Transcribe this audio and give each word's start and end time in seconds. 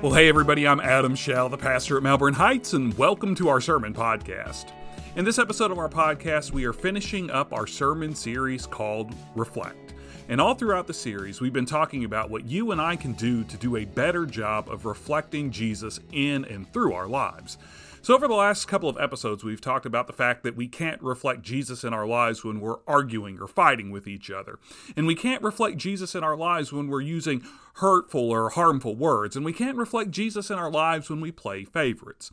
Well, 0.00 0.14
hey, 0.14 0.28
everybody, 0.28 0.64
I'm 0.64 0.78
Adam 0.78 1.16
Shell, 1.16 1.48
the 1.48 1.58
pastor 1.58 1.96
at 1.96 2.04
Melbourne 2.04 2.34
Heights, 2.34 2.72
and 2.72 2.96
welcome 2.96 3.34
to 3.34 3.48
our 3.48 3.60
sermon 3.60 3.92
podcast. 3.92 4.70
In 5.16 5.24
this 5.24 5.40
episode 5.40 5.72
of 5.72 5.78
our 5.78 5.88
podcast, 5.88 6.52
we 6.52 6.64
are 6.66 6.72
finishing 6.72 7.32
up 7.32 7.52
our 7.52 7.66
sermon 7.66 8.14
series 8.14 8.64
called 8.64 9.12
Reflect. 9.34 9.94
And 10.28 10.40
all 10.40 10.54
throughout 10.54 10.86
the 10.86 10.94
series, 10.94 11.40
we've 11.40 11.52
been 11.52 11.66
talking 11.66 12.04
about 12.04 12.30
what 12.30 12.46
you 12.46 12.70
and 12.70 12.80
I 12.80 12.94
can 12.94 13.14
do 13.14 13.42
to 13.42 13.56
do 13.56 13.74
a 13.74 13.86
better 13.86 14.24
job 14.24 14.70
of 14.70 14.84
reflecting 14.84 15.50
Jesus 15.50 15.98
in 16.12 16.44
and 16.44 16.72
through 16.72 16.92
our 16.92 17.08
lives. 17.08 17.58
So, 18.00 18.14
over 18.14 18.28
the 18.28 18.34
last 18.34 18.66
couple 18.66 18.88
of 18.88 18.98
episodes, 18.98 19.42
we've 19.42 19.60
talked 19.60 19.86
about 19.86 20.06
the 20.06 20.12
fact 20.12 20.42
that 20.44 20.56
we 20.56 20.68
can't 20.68 21.02
reflect 21.02 21.42
Jesus 21.42 21.84
in 21.84 21.92
our 21.92 22.06
lives 22.06 22.44
when 22.44 22.60
we're 22.60 22.78
arguing 22.86 23.38
or 23.40 23.48
fighting 23.48 23.90
with 23.90 24.06
each 24.06 24.30
other. 24.30 24.58
And 24.96 25.06
we 25.06 25.14
can't 25.14 25.42
reflect 25.42 25.76
Jesus 25.78 26.14
in 26.14 26.22
our 26.22 26.36
lives 26.36 26.72
when 26.72 26.88
we're 26.88 27.00
using 27.00 27.42
hurtful 27.74 28.30
or 28.30 28.50
harmful 28.50 28.94
words. 28.94 29.36
And 29.36 29.44
we 29.44 29.52
can't 29.52 29.76
reflect 29.76 30.10
Jesus 30.10 30.50
in 30.50 30.58
our 30.58 30.70
lives 30.70 31.10
when 31.10 31.20
we 31.20 31.32
play 31.32 31.64
favorites. 31.64 32.30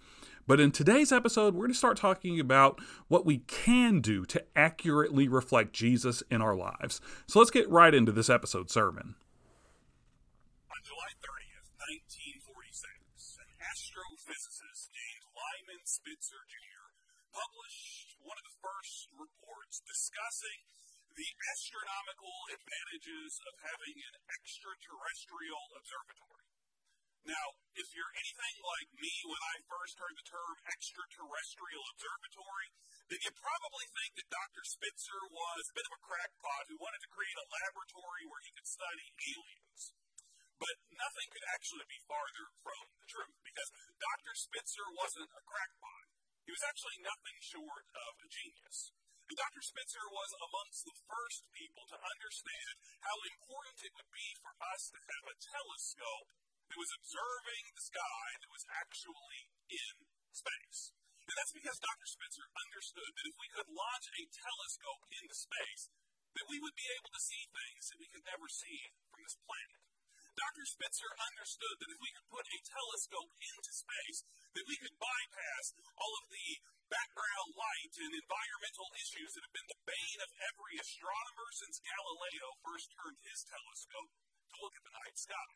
But 0.48 0.60
in 0.60 0.72
today's 0.72 1.12
episode, 1.12 1.56
we're 1.56 1.66
going 1.66 1.72
to 1.72 1.78
start 1.78 1.98
talking 1.98 2.40
about 2.40 2.80
what 3.08 3.26
we 3.26 3.40
can 3.40 4.00
do 4.00 4.26
to 4.26 4.44
accurately 4.56 5.28
reflect 5.28 5.74
Jesus 5.74 6.22
in 6.30 6.42
our 6.42 6.56
lives. 6.56 7.02
So 7.26 7.40
let's 7.40 7.50
get 7.50 7.68
right 7.70 7.94
into 7.94 8.12
this 8.12 8.30
episode 8.30 8.70
sermon. 8.70 9.16
On 10.70 10.82
July 10.86 11.18
30th, 11.18 11.74
1946, 12.46 13.42
an 13.42 13.50
astrophysicist 13.58 14.94
Lyman 15.46 15.86
Spitzer 15.86 16.42
Jr. 16.50 16.90
published 17.30 18.18
one 18.18 18.34
of 18.34 18.46
the 18.50 18.58
first 18.66 19.14
reports 19.14 19.78
discussing 19.86 20.66
the 21.14 21.30
astronomical 21.54 22.34
advantages 22.50 23.38
of 23.46 23.54
having 23.62 23.94
an 23.94 24.16
extraterrestrial 24.26 25.62
observatory. 25.78 26.50
Now, 27.30 27.62
if 27.78 27.94
you're 27.94 28.16
anything 28.18 28.58
like 28.58 28.90
me 28.98 29.14
when 29.30 29.44
I 29.46 29.70
first 29.70 30.02
heard 30.02 30.18
the 30.18 30.26
term 30.26 30.56
extraterrestrial 30.66 31.86
observatory, 31.94 32.70
then 33.14 33.22
you 33.22 33.32
probably 33.38 33.86
think 33.94 34.18
that 34.18 34.34
Dr. 34.34 34.66
Spitzer 34.66 35.22
was 35.30 35.70
a 35.70 35.78
bit 35.78 35.86
of 35.86 35.94
a 35.94 36.06
crackpot 36.10 36.74
who 36.74 36.82
wanted 36.82 37.06
to 37.06 37.14
create 37.14 37.38
a 37.38 37.52
laboratory 37.54 38.26
where 38.26 38.42
he 38.42 38.50
could 38.50 38.66
study 38.66 39.14
aliens. 39.14 39.94
But 40.56 40.76
nothing 40.96 41.28
could 41.32 41.48
actually 41.52 41.88
be 41.92 42.00
farther 42.08 42.48
from 42.64 42.84
the 42.96 43.08
truth, 43.12 43.36
because 43.44 43.70
Dr. 44.00 44.34
Spitzer 44.40 44.88
wasn't 44.96 45.32
a 45.36 45.44
crackpot. 45.44 46.06
He 46.48 46.54
was 46.54 46.64
actually 46.64 47.00
nothing 47.04 47.38
short 47.42 47.86
of 47.92 48.12
a 48.22 48.28
genius. 48.30 48.94
And 49.26 49.36
Dr. 49.42 49.64
Spitzer 49.66 50.06
was 50.14 50.32
amongst 50.38 50.86
the 50.86 51.00
first 51.10 51.42
people 51.50 51.84
to 51.90 51.98
understand 51.98 52.74
how 53.02 53.18
important 53.26 53.82
it 53.82 53.96
would 53.98 54.12
be 54.14 54.30
for 54.38 54.54
us 54.70 54.94
to 54.94 55.02
have 55.02 55.26
a 55.26 55.42
telescope 55.42 56.30
that 56.70 56.78
was 56.78 56.94
observing 56.94 57.64
the 57.74 57.88
sky 57.90 58.28
that 58.38 58.54
was 58.54 58.66
actually 58.70 59.42
in 59.74 59.96
space. 60.30 60.94
And 61.26 61.36
that's 61.42 61.58
because 61.58 61.82
Dr. 61.82 62.06
Spitzer 62.06 62.48
understood 62.54 63.12
that 63.18 63.26
if 63.26 63.38
we 63.42 63.50
could 63.50 63.70
launch 63.74 64.06
a 64.14 64.30
telescope 64.30 65.04
into 65.10 65.34
space, 65.34 65.90
that 66.38 66.46
we 66.46 66.62
would 66.62 66.78
be 66.78 66.90
able 66.94 67.10
to 67.10 67.26
see 67.26 67.50
things 67.50 67.90
that 67.90 67.98
we 67.98 68.10
could 68.14 68.26
never 68.30 68.46
see 68.46 68.94
from 69.10 69.26
this 69.26 69.42
planet. 69.42 69.95
Dr. 70.36 70.68
Spitzer 70.68 71.12
understood 71.16 71.76
that 71.80 71.94
if 71.96 72.00
we 72.04 72.12
could 72.12 72.28
put 72.28 72.44
a 72.44 72.60
telescope 72.68 73.32
into 73.40 73.72
space, 73.72 74.20
that 74.52 74.68
we 74.68 74.76
could 74.76 74.96
bypass 75.00 75.66
all 75.96 76.14
of 76.20 76.28
the 76.28 76.48
background 76.92 77.50
light 77.56 77.94
and 78.04 78.12
environmental 78.12 78.88
issues 79.00 79.32
that 79.32 79.46
have 79.48 79.56
been 79.56 79.72
the 79.72 79.86
bane 79.88 80.20
of 80.20 80.32
every 80.52 80.76
astronomer 80.76 81.50
since 81.56 81.80
Galileo 81.80 82.48
first 82.68 82.92
turned 83.00 83.20
his 83.24 83.48
telescope 83.48 84.12
to 84.52 84.56
look 84.60 84.76
at 84.76 84.84
the 84.84 84.98
night 85.00 85.18
sky. 85.18 85.52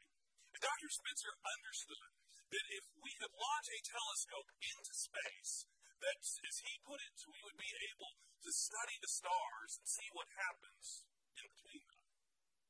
And 0.56 0.62
Dr. 0.64 0.90
Spitzer 0.90 1.36
understood 1.44 2.12
that 2.50 2.66
if 2.72 2.86
we 3.04 3.12
could 3.20 3.36
launch 3.36 3.68
a 3.70 3.80
telescope 3.84 4.50
into 4.64 4.94
space, 4.96 5.68
that, 6.00 6.20
as 6.24 6.58
he 6.64 6.74
put 6.88 7.04
it, 7.04 7.20
we 7.28 7.40
would 7.44 7.60
be 7.60 7.74
able 7.92 8.16
to 8.16 8.52
study 8.56 8.96
the 9.04 9.12
stars 9.12 9.72
and 9.76 9.88
see 9.92 10.08
what 10.16 10.32
happens. 10.40 11.09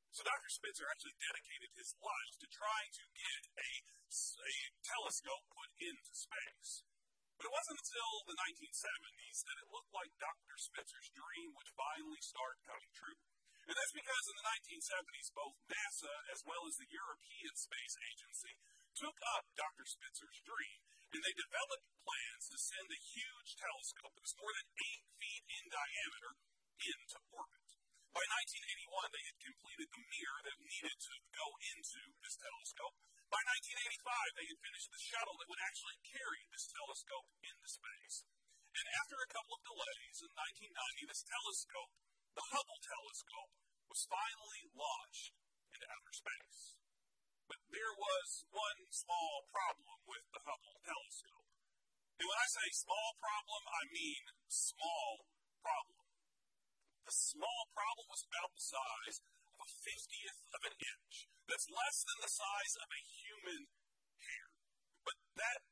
So 0.09 0.25
Dr. 0.25 0.49
Spitzer 0.49 0.89
actually 0.89 1.17
dedicated 1.21 1.69
his 1.77 1.93
life 2.01 2.33
to 2.41 2.47
trying 2.49 2.91
to 2.97 3.05
get 3.13 3.41
a, 3.61 3.71
a 3.77 4.55
telescope 4.81 5.45
put 5.53 5.69
into 5.77 6.13
space. 6.13 6.81
But 7.37 7.47
it 7.47 7.55
wasn't 7.55 7.79
until 7.79 8.11
the 8.27 8.35
1970s 8.35 9.37
that 9.47 9.61
it 9.63 9.71
looked 9.71 9.93
like 9.95 10.11
Dr. 10.19 10.55
Spitzer's 10.59 11.07
dream 11.15 11.55
would 11.55 11.71
finally 11.77 12.19
start 12.19 12.59
coming 12.67 12.91
true. 12.91 13.15
And 13.69 13.77
that's 13.77 13.93
because 13.93 14.25
in 14.27 14.35
the 14.35 14.49
1970s, 14.49 15.29
both 15.37 15.55
NASA 15.69 16.15
as 16.33 16.41
well 16.41 16.65
as 16.65 16.75
the 16.81 16.89
European 16.89 17.53
Space 17.53 17.95
Agency 18.11 18.53
took 18.97 19.15
up 19.37 19.45
Dr. 19.53 19.85
Spitzer's 19.85 20.41
dream 20.41 20.79
and 21.13 21.21
they 21.21 21.37
developed 21.37 21.85
plans 22.01 22.45
to 22.49 22.57
send 22.57 22.89
a 22.89 23.07
huge 23.13 23.49
telescope 23.61 24.13
that 24.17 24.25
was 24.25 24.41
more 24.41 24.53
than 24.57 24.67
eight 24.73 25.05
feet 25.21 25.43
in 25.53 25.63
diameter 25.69 26.33
into 26.81 27.17
orbit. 27.29 27.69
By 28.09 28.25
1981, 28.25 29.13
they 29.13 29.25
had 29.29 29.37
completed 29.45 29.89
the 29.89 30.03
mirror 30.09 30.41
that 30.49 30.57
needed 30.65 30.97
to 30.97 31.15
go 31.29 31.47
into 31.73 32.01
this 32.25 32.35
telescope. 32.41 32.95
By 33.29 33.41
1985, 33.45 34.37
they 34.37 34.47
had 34.49 34.63
finished 34.65 34.89
the 34.89 35.05
shuttle 35.05 35.37
that 35.37 35.49
would 35.49 35.63
actually 35.69 35.97
carry 36.01 36.41
this 36.49 36.65
telescope 36.73 37.29
into 37.45 37.67
space. 37.69 38.25
And 38.73 38.85
after 39.01 39.17
a 39.21 39.33
couple 39.33 39.53
of 39.53 39.65
delays, 39.65 40.17
in 40.25 40.31
1990, 40.33 41.09
this 41.09 41.25
telescope 41.25 41.93
the 42.39 42.55
Hubble 42.55 42.79
telescope 42.79 43.51
was 43.89 44.07
finally 44.07 44.63
launched 44.71 45.35
into 45.75 45.85
outer 45.91 46.15
space. 46.15 46.77
But 47.51 47.59
there 47.67 47.95
was 47.97 48.45
one 48.53 48.79
small 48.93 49.49
problem 49.49 49.97
with 50.07 50.23
the 50.31 50.39
Hubble 50.45 50.77
telescope. 50.85 51.49
And 52.15 52.25
when 52.29 52.39
I 52.39 52.47
say 52.47 52.67
small 52.79 53.09
problem, 53.19 53.61
I 53.67 53.83
mean 53.91 54.23
small 54.47 55.27
problem. 55.59 55.98
The 57.09 57.41
small 57.41 57.65
problem 57.73 58.05
was 58.05 58.21
about 58.21 58.53
the 58.53 58.61
size 58.69 59.17
of 59.25 59.57
a 59.57 59.69
fiftieth 59.81 60.45
of 60.53 60.61
an 60.61 60.77
inch. 60.77 61.25
That's 61.49 61.65
less 61.65 62.05
than 62.05 62.21
the 62.21 62.29
size 62.29 62.75
of 62.85 62.85
a 62.85 63.01
human 63.01 63.65
hair. 64.21 64.53
But 65.01 65.17
that 65.41 65.65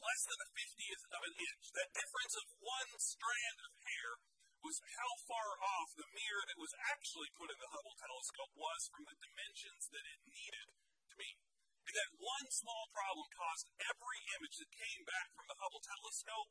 less 0.00 0.22
than 0.24 0.40
a 0.40 0.48
fiftieth 0.48 1.04
of 1.12 1.20
an 1.28 1.36
inch, 1.44 1.64
that 1.76 1.92
difference 1.92 2.40
of 2.40 2.56
one 2.64 2.88
strand 3.04 3.58
of 3.68 3.76
hair 3.84 4.16
was 4.64 4.80
how 4.96 5.12
far 5.28 5.60
off 5.60 5.92
the 5.92 6.08
mirror 6.08 6.44
that 6.48 6.56
was 6.56 6.72
actually 6.88 7.36
put 7.36 7.52
in 7.52 7.60
the 7.60 7.68
Hubble 7.68 8.00
telescope 8.00 8.56
was 8.56 8.88
from 8.88 9.04
the 9.12 9.20
dimensions 9.20 9.92
that 9.92 10.08
it 10.08 10.24
needed 10.24 10.72
to 10.72 11.14
be. 11.20 11.36
And 11.84 11.92
that 12.00 12.16
one 12.16 12.48
small 12.48 12.88
problem 12.96 13.28
caused 13.36 13.68
every 13.76 14.20
image 14.40 14.56
that 14.56 14.72
came 14.72 15.04
back 15.04 15.36
from 15.36 15.52
the 15.52 15.60
Hubble 15.60 15.84
telescope 15.84 16.48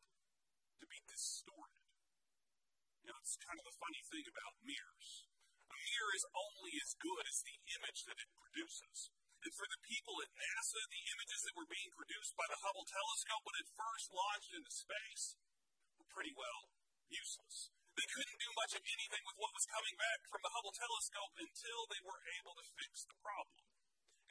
to 0.77 0.85
be 0.85 1.01
distorted. 1.09 1.76
You 3.07 3.15
it's 3.23 3.39
kind 3.39 3.55
of 3.55 3.63
a 3.63 3.79
funny 3.79 4.03
thing 4.03 4.27
about 4.27 4.59
mirrors. 4.67 5.23
A 5.71 5.77
mirror 5.79 6.11
is 6.11 6.27
only 6.27 6.75
as 6.75 6.91
good 6.99 7.23
as 7.23 7.39
the 7.39 7.55
image 7.79 8.03
that 8.03 8.19
it 8.19 8.35
produces. 8.35 9.15
And 9.47 9.55
for 9.55 9.63
the 9.63 9.79
people 9.79 10.19
at 10.19 10.35
NASA, 10.35 10.83
the 10.91 11.07
images 11.15 11.47
that 11.47 11.55
were 11.55 11.71
being 11.71 11.87
produced 11.95 12.35
by 12.35 12.43
the 12.51 12.59
Hubble 12.59 12.83
telescope 12.83 13.47
when 13.47 13.63
it 13.63 13.71
first 13.79 14.11
launched 14.11 14.51
into 14.51 14.67
space 14.75 15.39
were 15.95 16.11
pretty 16.11 16.35
well 16.35 16.67
useless. 17.07 17.71
They 17.95 18.11
couldn't 18.11 18.43
do 18.43 18.51
much 18.59 18.75
of 18.75 18.83
anything 18.83 19.23
with 19.23 19.39
what 19.39 19.55
was 19.55 19.71
coming 19.71 19.95
back 19.95 20.27
from 20.27 20.43
the 20.43 20.51
Hubble 20.51 20.75
telescope 20.75 21.31
until 21.39 21.87
they 21.87 22.03
were 22.03 22.19
able 22.43 22.59
to 22.59 22.71
fix 22.75 23.07
the 23.07 23.15
problem. 23.23 23.63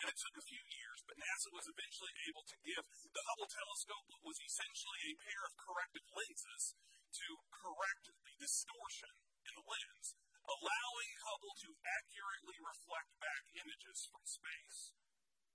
And 0.04 0.12
it 0.12 0.20
took 0.20 0.36
a 0.36 0.44
few 0.44 0.60
years, 0.60 1.00
but 1.08 1.16
NASA 1.16 1.48
was 1.48 1.64
eventually 1.64 2.12
able 2.28 2.44
to 2.44 2.60
give 2.60 2.84
the 2.84 3.24
Hubble 3.24 3.48
telescope 3.48 4.04
what 4.12 4.20
was 4.20 4.36
essentially 4.36 5.00
a 5.08 5.16
pair 5.24 5.48
of 5.48 5.56
corrective 5.56 6.04
lenses 6.12 6.76
to 7.10 7.28
correct 7.52 8.10
the 8.10 8.34
distortion 8.38 9.14
in 9.46 9.52
the 9.54 9.66
lens, 9.66 10.18
allowing 10.46 11.10
Hubble 11.26 11.54
to 11.66 11.70
accurately 11.82 12.58
reflect 12.62 13.10
back 13.18 13.44
images 13.58 14.06
from 14.10 14.22
space 14.26 14.94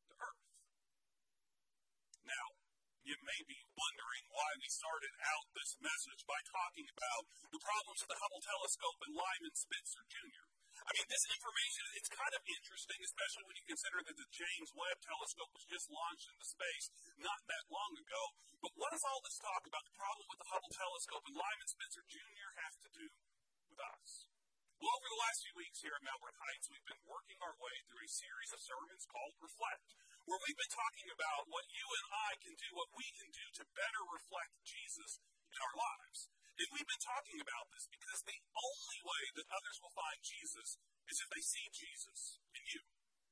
to 0.07 0.13
Earth. 0.19 0.45
Now, 2.27 2.47
you 3.01 3.17
may 3.25 3.41
be 3.49 3.59
wondering 3.73 4.23
why 4.29 4.49
we 4.61 4.69
started 4.69 5.13
out 5.25 5.49
this 5.57 5.73
message 5.81 6.21
by 6.29 6.37
talking 6.45 6.85
about 6.85 7.23
the 7.49 7.63
problems 7.63 8.01
of 8.05 8.09
the 8.13 8.21
Hubble 8.21 8.43
telescope 8.45 8.99
and 9.09 9.17
Lyman 9.17 9.55
Spitzer 9.57 10.05
Jr. 10.05 10.50
I 10.81 10.91
mean, 10.97 11.07
this 11.07 11.25
information, 11.29 11.83
it's 11.95 12.11
kind 12.11 12.33
of 12.33 12.41
interesting, 12.45 12.99
especially 13.05 13.45
when 13.47 13.57
you 13.57 13.65
consider 13.69 13.99
that 14.01 14.17
the 14.17 14.29
James 14.33 14.69
Webb 14.73 14.97
telescope 15.01 15.51
was 15.53 15.65
just 15.69 15.87
launched 15.93 16.27
into 16.27 16.45
space 16.45 16.87
not 17.21 17.39
that 17.47 17.65
long 17.69 17.93
ago. 17.95 18.21
But 18.59 18.73
what 18.77 18.91
does 18.93 19.05
all 19.05 19.21
this 19.21 19.37
talk 19.41 19.63
about 19.65 19.85
the 19.85 19.95
problem 19.97 20.25
with 20.29 20.39
the 20.41 20.51
Hubble 20.51 20.73
telescope 20.73 21.23
and 21.29 21.37
Lyman 21.37 21.69
Spencer 21.69 22.03
Jr. 22.05 22.49
have 22.65 22.75
to 22.81 22.89
do 22.91 23.05
with 23.71 23.81
us? 23.81 24.11
Well, 24.81 24.93
over 24.97 25.09
the 25.13 25.21
last 25.21 25.45
few 25.45 25.55
weeks 25.61 25.77
here 25.85 25.93
at 25.93 26.01
Melbourne 26.01 26.41
Heights, 26.41 26.67
we've 26.73 26.89
been 26.89 27.05
working 27.05 27.37
our 27.45 27.53
way 27.61 27.75
through 27.85 28.01
a 28.01 28.17
series 28.17 28.49
of 28.49 28.59
sermons 28.65 29.05
called 29.05 29.37
Reflect 29.37 29.93
where 30.25 30.41
we've 30.45 30.59
been 30.59 30.75
talking 30.77 31.09
about 31.17 31.49
what 31.49 31.65
you 31.73 31.85
and 31.85 32.05
I 32.13 32.31
can 32.45 32.53
do, 32.53 32.69
what 32.77 32.91
we 32.93 33.07
can 33.17 33.29
do 33.33 33.45
to 33.57 33.63
better 33.73 34.01
reflect 34.13 34.53
Jesus 34.61 35.17
in 35.49 35.57
our 35.57 35.75
lives. 35.75 36.29
And 36.59 36.67
we've 36.75 36.89
been 36.89 37.05
talking 37.05 37.39
about 37.39 37.65
this 37.71 37.85
because 37.87 38.19
the 38.27 38.41
only 38.53 38.99
way 39.03 39.23
that 39.39 39.47
others 39.51 39.77
will 39.81 39.95
find 39.95 40.19
Jesus 40.21 40.77
is 41.07 41.17
if 41.19 41.29
they 41.31 41.43
see 41.43 41.67
Jesus 41.71 42.19
in 42.53 42.63
you. 42.71 42.83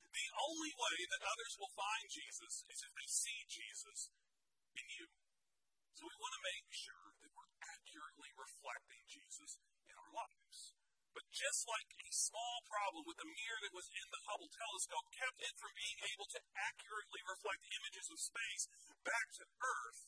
The 0.10 0.28
only 0.36 0.74
way 0.74 0.98
that 1.14 1.22
others 1.24 1.54
will 1.62 1.74
find 1.78 2.06
Jesus 2.10 2.66
is 2.66 2.80
if 2.82 2.92
they 2.98 3.10
see 3.10 3.40
Jesus 3.46 4.10
in 4.76 4.86
you. 4.90 5.08
So 5.94 6.08
we 6.08 6.16
want 6.16 6.34
to 6.40 6.48
make 6.48 6.68
sure 6.72 7.12
that 7.20 7.32
we're 7.36 7.54
accurately 7.60 8.32
reflecting 8.40 9.04
Jesus 9.06 9.60
in 9.86 9.96
our 10.00 10.12
lives. 10.16 10.74
But 11.12 11.28
just 11.36 11.68
like 11.68 11.90
a 12.00 12.10
small 12.16 12.64
problem 12.70 13.04
with 13.04 13.20
the 13.20 13.28
mirror 13.28 13.60
that 13.68 13.76
was 13.76 13.90
in 13.92 14.08
the 14.08 14.24
Hubble 14.30 14.48
telescope 14.48 15.08
kept 15.12 15.44
it 15.44 15.60
from 15.60 15.76
being 15.76 16.00
able 16.16 16.30
to 16.32 16.40
accurately 16.56 17.22
reflect 17.28 17.68
images 17.68 18.08
of 18.10 18.20
space 18.22 18.64
back 19.04 19.28
to 19.42 19.46
Earth, 19.60 20.00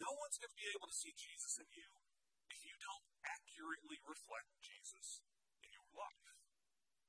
no 0.00 0.10
one's 0.14 0.38
going 0.38 0.50
to 0.50 0.60
be 0.60 0.70
able 0.74 0.88
to 0.90 0.96
see 0.96 1.14
Jesus 1.14 1.52
in 1.62 1.68
you 1.70 1.88
if 2.50 2.60
you 2.66 2.74
don't 2.78 3.06
accurately 3.24 3.98
reflect 4.04 4.50
Jesus 4.60 5.22
in 5.62 5.70
your 5.70 5.88
life. 5.94 6.26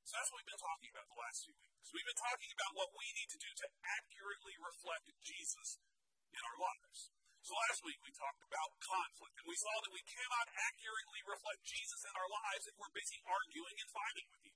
So 0.06 0.14
that's 0.22 0.30
what 0.30 0.38
we've 0.42 0.54
been 0.54 0.62
talking 0.62 0.90
about 0.94 1.08
the 1.10 1.18
last 1.18 1.38
few 1.50 1.58
weeks. 1.58 1.88
We've 1.90 2.06
been 2.06 2.22
talking 2.22 2.52
about 2.54 2.72
what 2.78 2.90
we 2.94 3.08
need 3.18 3.30
to 3.34 3.40
do 3.42 3.50
to 3.50 3.68
accurately 3.84 4.56
reflect 4.62 5.06
Jesus 5.26 5.82
in 6.30 6.42
our 6.46 6.58
lives. 6.62 7.00
So 7.46 7.54
last 7.70 7.86
week 7.86 8.02
we 8.02 8.10
talked 8.14 8.42
about 8.42 8.70
conflict, 8.82 9.38
and 9.38 9.46
we 9.46 9.58
saw 9.58 9.76
that 9.86 9.94
we 9.94 10.02
cannot 10.06 10.48
accurately 10.66 11.22
reflect 11.30 11.62
Jesus 11.62 12.02
in 12.06 12.14
our 12.18 12.30
lives 12.30 12.66
if 12.66 12.76
we're 12.78 12.94
busy 12.94 13.22
arguing 13.22 13.78
and 13.82 13.90
fighting 13.94 14.28
with 14.34 14.42
each 14.46 14.50
other. 14.50 14.55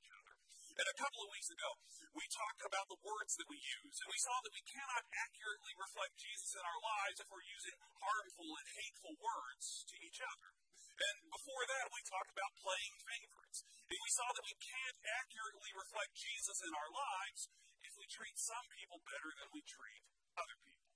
And 0.79 0.87
a 0.87 0.95
couple 0.95 1.19
of 1.27 1.29
weeks 1.35 1.51
ago, 1.51 1.75
we 2.15 2.23
talked 2.31 2.63
about 2.63 2.87
the 2.87 3.03
words 3.03 3.35
that 3.35 3.51
we 3.51 3.59
use, 3.59 3.99
and 3.99 4.07
we 4.07 4.23
saw 4.23 4.31
that 4.39 4.55
we 4.55 4.63
cannot 4.63 5.03
accurately 5.11 5.75
reflect 5.75 6.15
Jesus 6.15 6.55
in 6.55 6.63
our 6.63 6.79
lives 6.79 7.19
if 7.19 7.27
we're 7.27 7.51
using 7.51 7.75
harmful 7.99 8.47
and 8.47 8.67
hateful 8.79 9.11
words 9.19 9.83
to 9.91 9.99
each 9.99 10.23
other. 10.23 10.55
And 11.03 11.35
before 11.35 11.63
that, 11.67 11.91
we 11.91 11.99
talked 12.07 12.31
about 12.31 12.63
playing 12.63 12.95
favorites. 12.95 13.59
And 13.91 13.99
we 13.99 14.11
saw 14.15 14.31
that 14.31 14.47
we 14.47 14.55
can't 14.55 14.99
accurately 15.19 15.71
reflect 15.75 16.15
Jesus 16.15 16.63
in 16.63 16.71
our 16.71 16.91
lives 16.95 17.51
if 17.83 17.93
we 17.99 18.07
treat 18.07 18.39
some 18.39 18.67
people 18.71 19.03
better 19.03 19.35
than 19.35 19.51
we 19.51 19.59
treat 19.67 20.03
other 20.39 20.55
people. 20.63 20.95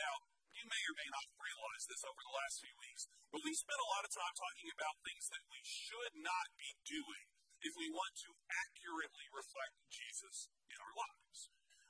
Now, 0.00 0.14
you 0.56 0.64
may 0.64 0.82
or 0.88 0.96
may 0.96 1.10
not 1.12 1.28
realize 1.36 1.84
this 1.92 2.04
over 2.08 2.20
the 2.24 2.36
last 2.40 2.64
few 2.64 2.76
weeks, 2.80 3.04
but 3.36 3.44
we 3.44 3.52
spent 3.52 3.80
a 3.84 3.92
lot 3.92 4.08
of 4.08 4.16
time 4.16 4.32
talking 4.32 4.72
about 4.72 4.96
things 5.04 5.28
that 5.28 5.44
we 5.52 5.60
should 5.60 6.14
not 6.24 6.48
be 6.56 6.72
doing 6.88 7.31
if 7.62 7.74
we 7.78 7.88
want 7.94 8.14
to 8.26 8.30
accurately 8.50 9.26
reflect 9.30 9.76
Jesus 9.86 10.50
in 10.66 10.78
our 10.82 10.94
lives. 10.98 11.38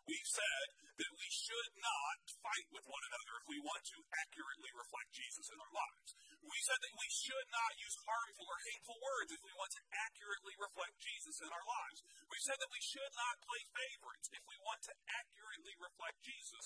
We've 0.05 0.33
said 0.35 0.67
that 0.99 1.13
we 1.15 1.29
should 1.31 1.73
not 1.79 2.19
fight 2.43 2.69
with 2.75 2.85
one 2.85 3.05
another 3.07 3.35
if 3.39 3.47
we 3.49 3.59
want 3.63 3.83
to 3.87 3.99
accurately 4.13 4.73
reflect 4.75 5.11
Jesus 5.15 5.47
in 5.49 5.59
our 5.63 5.73
lives. 5.73 6.11
We 6.43 6.59
said 6.67 6.81
that 6.83 6.97
we 6.99 7.09
should 7.09 7.49
not 7.49 7.73
use 7.81 7.97
harmful 8.03 8.47
or 8.51 8.59
hateful 8.67 8.99
words 8.99 9.31
if 9.31 9.43
we 9.47 9.55
want 9.55 9.73
to 9.79 9.83
accurately 9.95 10.55
reflect 10.59 10.95
Jesus 11.01 11.37
in 11.41 11.49
our 11.49 11.67
lives. 11.67 11.99
We 12.29 12.39
said 12.43 12.59
that 12.59 12.75
we 12.75 12.83
should 12.83 13.13
not 13.15 13.47
play 13.47 13.63
favorites 13.73 14.29
if 14.35 14.45
we 14.45 14.59
want 14.67 14.83
to 14.91 14.95
accurately 15.23 15.75
reflect 15.81 16.19
Jesus 16.27 16.65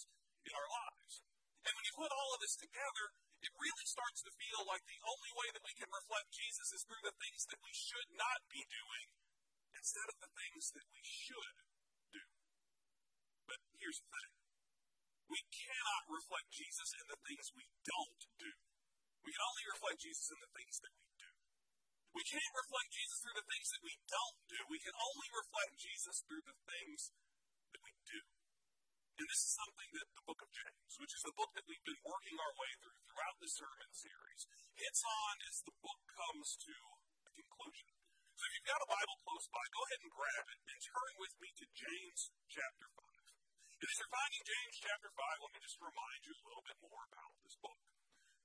in 0.49 0.53
our 0.57 0.71
lives. 0.73 1.13
And 1.67 1.75
when 1.75 1.87
you 1.87 1.99
put 1.99 2.15
all 2.15 2.31
of 2.31 2.41
this 2.41 2.55
together, 2.55 3.07
it 3.43 3.53
really 3.59 3.87
starts 3.91 4.23
to 4.23 4.39
feel 4.39 4.63
like 4.71 4.87
the 4.87 5.03
only 5.03 5.33
way 5.35 5.49
that 5.51 5.67
we 5.67 5.75
can 5.75 5.91
reflect 5.91 6.31
Jesus 6.31 6.71
is 6.71 6.87
through 6.87 7.03
the 7.03 7.19
things 7.19 7.43
that 7.51 7.59
we 7.59 7.75
should 7.75 8.11
not 8.15 8.47
be 8.47 8.63
doing 8.71 9.07
instead 9.75 10.07
of 10.07 10.19
the 10.23 10.31
things 10.31 10.71
that 10.79 10.87
we 10.95 11.03
should 11.03 11.57
do. 12.15 12.25
But 13.51 13.59
here's 13.83 13.99
the 13.99 14.11
thing 14.15 14.31
we 15.27 15.43
cannot 15.51 16.07
reflect 16.07 16.55
Jesus 16.55 16.95
in 17.03 17.07
the 17.11 17.19
things 17.27 17.51
we 17.51 17.67
don't 17.83 18.23
do. 18.39 18.53
We 19.27 19.35
can 19.35 19.43
only 19.43 19.67
reflect 19.75 19.99
Jesus 19.99 20.31
in 20.31 20.39
the 20.39 20.55
things 20.55 20.79
that 20.87 20.95
we 20.95 21.07
do. 21.19 21.31
We 22.15 22.23
can't 22.23 22.55
reflect 22.55 22.91
Jesus 22.95 23.19
through 23.21 23.37
the 23.43 23.51
things 23.51 23.69
that 23.75 23.83
we 23.83 23.95
don't 24.07 24.39
do. 24.47 24.61
We 24.71 24.79
can 24.79 24.95
only 24.95 25.29
reflect 25.35 25.75
Jesus 25.83 26.23
through 26.25 26.47
the 26.47 26.57
things. 26.63 27.11
And 29.17 29.25
this 29.33 29.49
is 29.49 29.57
something 29.57 29.91
that 29.97 30.09
the 30.13 30.27
book 30.29 30.41
of 30.45 30.53
James, 30.53 30.93
which 31.01 31.17
is 31.17 31.25
the 31.25 31.37
book 31.41 31.49
that 31.57 31.65
we've 31.65 31.89
been 31.89 32.05
working 32.05 32.37
our 32.37 32.55
way 32.61 32.73
through 32.85 33.01
throughout 33.09 33.37
the 33.41 33.49
sermon 33.49 33.91
series, 33.97 34.43
hits 34.77 35.03
on 35.09 35.35
as 35.49 35.57
the 35.65 35.77
book 35.81 36.01
comes 36.05 36.53
to 36.69 36.77
a 37.25 37.31
conclusion. 37.33 37.97
So 38.37 38.45
if 38.45 38.53
you've 38.53 38.69
got 38.69 38.85
a 38.85 38.93
Bible 38.93 39.17
close 39.25 39.49
by, 39.49 39.65
go 39.73 39.81
ahead 39.89 40.05
and 40.05 40.13
grab 40.13 40.45
it 40.53 40.61
and 40.69 40.79
turn 40.85 41.13
with 41.17 41.35
me 41.41 41.49
to 41.49 41.65
James 41.73 42.21
chapter 42.53 42.87
5. 42.93 43.09
And 43.81 43.89
as 43.89 43.97
you're 43.97 44.13
finding 44.13 44.45
James 44.45 44.77
chapter 44.85 45.09
5, 45.09 45.45
let 45.49 45.53
me 45.57 45.61
just 45.65 45.81
remind 45.81 46.21
you 46.29 46.35
a 46.37 46.45
little 46.45 46.67
bit 46.69 46.79
more 46.85 47.03
about 47.09 47.33
this 47.41 47.57
book. 47.57 47.81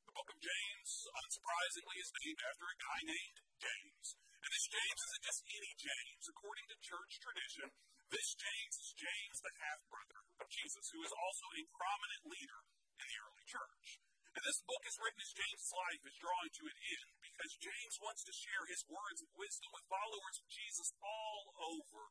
The 0.07 0.15
book 0.15 0.29
of 0.31 0.39
James, 0.39 0.89
unsurprisingly, 1.19 1.97
is 1.99 2.15
named 2.23 2.41
after 2.47 2.65
a 2.71 2.79
guy 2.79 2.99
named 3.11 3.37
James. 3.59 4.07
And 4.39 4.49
this 4.55 4.67
James 4.71 5.01
isn't 5.03 5.23
just 5.27 5.41
any 5.51 5.71
James. 5.75 6.23
According 6.31 6.65
to 6.71 6.75
church 6.79 7.11
tradition, 7.19 7.67
this 8.11 8.35
James 8.35 8.75
is 8.75 8.91
James, 8.99 9.39
the 9.39 9.55
half 9.63 9.81
brother 9.87 10.21
of 10.43 10.47
Jesus, 10.51 10.91
who 10.91 10.99
is 10.99 11.15
also 11.15 11.47
a 11.55 11.71
prominent 11.71 12.23
leader 12.27 12.61
in 12.99 13.07
the 13.07 13.19
early 13.23 13.45
church. 13.47 14.03
And 14.35 14.43
this 14.43 14.63
book 14.67 14.83
is 14.83 14.99
written 14.99 15.23
as 15.23 15.31
James' 15.31 15.71
life 15.71 16.03
is 16.03 16.19
drawing 16.19 16.51
to 16.51 16.67
an 16.67 16.77
end 16.91 17.09
because 17.23 17.63
James 17.63 17.95
wants 18.03 18.23
to 18.27 18.35
share 18.35 18.63
his 18.67 18.83
words 18.87 19.19
of 19.23 19.31
wisdom 19.39 19.71
with 19.71 19.91
followers 19.91 20.37
of 20.43 20.47
Jesus 20.51 20.91
all 20.99 21.43
over 21.71 22.03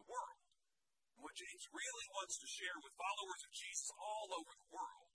the 0.00 0.08
world. 0.08 0.44
And 1.16 1.24
what 1.24 1.36
James 1.36 1.64
really 1.72 2.08
wants 2.12 2.36
to 2.40 2.48
share 2.48 2.78
with 2.84 3.00
followers 3.00 3.42
of 3.44 3.52
Jesus 3.52 3.88
all 3.96 4.28
over 4.32 4.52
the 4.52 4.72
world 4.72 5.12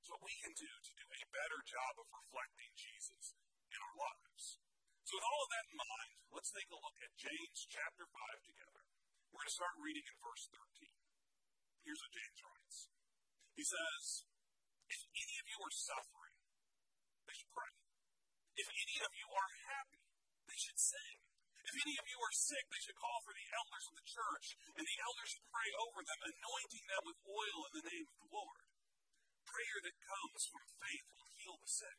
is 0.00 0.12
what 0.12 0.24
we 0.24 0.34
can 0.40 0.52
do 0.56 0.68
to 0.68 0.92
do 0.96 1.06
a 1.12 1.32
better 1.32 1.60
job 1.64 1.92
of 2.00 2.08
reflecting 2.08 2.72
Jesus 2.72 3.36
in 3.68 3.78
our 3.80 3.96
lives. 4.00 4.60
So, 5.04 5.20
with 5.20 5.28
all 5.28 5.40
of 5.44 5.50
that 5.52 5.68
in 5.68 5.76
mind, 5.76 6.12
let's 6.32 6.52
take 6.52 6.72
a 6.72 6.80
look 6.80 6.96
at 7.04 7.12
James 7.20 7.58
chapter 7.68 8.08
5 8.08 8.48
together. 8.48 8.73
We're 9.34 9.42
going 9.42 9.50
to 9.50 9.58
start 9.66 9.82
reading 9.82 10.06
in 10.06 10.16
verse 10.22 10.46
13. 10.46 10.94
Here's 11.82 11.98
what 11.98 12.14
James 12.14 12.38
writes 12.46 12.78
He 13.58 13.66
says, 13.66 14.30
If 14.86 15.00
any 15.10 15.36
of 15.42 15.46
you 15.50 15.58
are 15.58 15.74
suffering, 15.74 16.38
they 17.26 17.34
should 17.34 17.50
pray. 17.50 17.74
If 18.54 18.70
any 18.70 18.96
of 19.02 19.10
you 19.10 19.26
are 19.34 19.50
happy, 19.74 20.06
they 20.46 20.54
should 20.54 20.78
sing. 20.78 21.18
If 21.66 21.74
any 21.82 21.98
of 21.98 22.06
you 22.06 22.18
are 22.22 22.30
sick, 22.30 22.62
they 22.70 22.78
should 22.78 22.94
call 22.94 23.26
for 23.26 23.34
the 23.34 23.50
elders 23.58 23.90
of 23.90 23.98
the 23.98 24.06
church, 24.06 24.54
and 24.78 24.86
the 24.86 25.02
elders 25.02 25.34
should 25.34 25.50
pray 25.50 25.70
over 25.82 26.06
them, 26.06 26.20
anointing 26.30 26.86
them 26.86 27.02
with 27.02 27.18
oil 27.26 27.58
in 27.66 27.72
the 27.74 27.88
name 27.90 28.06
of 28.06 28.16
the 28.22 28.30
Lord. 28.30 28.62
Prayer 29.50 29.78
that 29.82 30.06
comes 30.14 30.46
from 30.46 30.78
faith 30.78 31.10
will 31.10 31.34
heal 31.34 31.58
the 31.58 31.74
sick, 31.74 31.98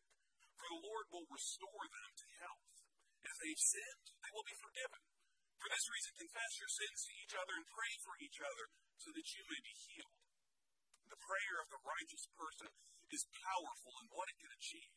for 0.55 0.71
the 0.71 0.83
Lord 0.87 1.11
will 1.11 1.27
restore 1.27 1.83
them 1.83 2.11
to 2.15 2.39
health. 2.39 2.79
If 3.27 3.35
they've 3.43 3.59
sinned, 3.59 4.07
they 4.23 4.31
will 4.31 4.47
be 4.47 4.55
forgiven. 4.55 5.03
For 5.59 5.67
this 5.71 5.87
reason, 5.89 6.11
confess 6.19 6.59
your 6.61 6.71
sins 6.71 6.99
to 7.07 7.13
each 7.19 7.35
other 7.35 7.53
and 7.57 7.65
pray 7.67 7.93
for 8.03 8.13
each 8.21 8.39
other 8.43 8.65
so 8.99 9.09
that 9.15 9.27
you 9.33 9.41
may 9.49 9.61
be 9.63 9.75
healed. 9.75 10.19
The 11.09 11.21
prayer 11.21 11.57
of 11.61 11.69
the 11.69 11.85
righteous 11.85 12.25
person 12.35 12.71
is 13.13 13.29
powerful 13.29 13.93
in 14.01 14.09
what 14.11 14.29
it 14.29 14.41
can 14.41 14.51
achieve. 14.53 14.93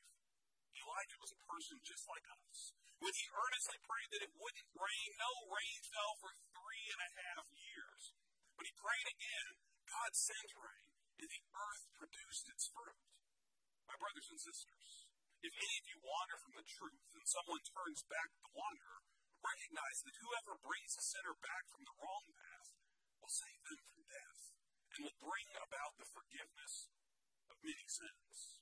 Elijah 0.78 1.20
was 1.20 1.34
a 1.34 1.46
person 1.46 1.82
just 1.82 2.06
like 2.08 2.26
us. 2.30 2.72
When 2.98 3.14
he 3.14 3.30
earnestly 3.30 3.78
prayed 3.82 4.10
that 4.10 4.26
it 4.26 4.38
wouldn't 4.38 4.74
rain, 4.74 5.08
no 5.18 5.32
rain 5.50 5.78
fell 5.86 6.14
for 6.18 6.34
three 6.50 6.84
and 6.90 7.00
a 7.02 7.10
half 7.14 7.46
years. 7.54 8.14
But 8.58 8.66
he 8.66 8.74
prayed 8.74 9.08
again, 9.08 9.48
God 9.86 10.12
sent 10.18 10.50
rain, 10.58 10.90
and 11.22 11.30
the 11.30 11.44
earth 11.54 11.84
produced 11.94 12.50
its 12.50 12.66
fruit. 12.74 12.98
My 13.86 13.96
brothers 13.96 14.28
and 14.34 14.40
sisters, 14.42 15.08
if 15.40 15.54
any 15.54 15.76
of 15.78 15.86
you 15.86 15.98
wander 16.02 16.36
from 16.42 16.58
the 16.58 16.66
truth 16.66 17.08
and 17.14 17.24
someone 17.24 17.62
turns 17.62 18.02
back 18.10 18.34
the 18.42 18.52
wanderer, 18.52 19.00
recognize 19.42 19.98
that 20.04 20.20
whoever 20.22 20.58
brings 20.60 20.94
a 20.98 21.04
sinner 21.04 21.36
back 21.38 21.64
from 21.70 21.82
the 21.86 21.96
wrong 21.98 22.26
path 22.34 22.68
will 23.22 23.32
save 23.32 23.60
them 23.66 23.80
from 23.84 24.02
death 24.08 24.42
and 24.94 24.98
will 25.04 25.20
bring 25.22 25.48
about 25.58 25.98
the 26.00 26.08
forgiveness 26.08 26.90
of 27.52 27.56
many 27.62 27.86
sins. 27.86 28.58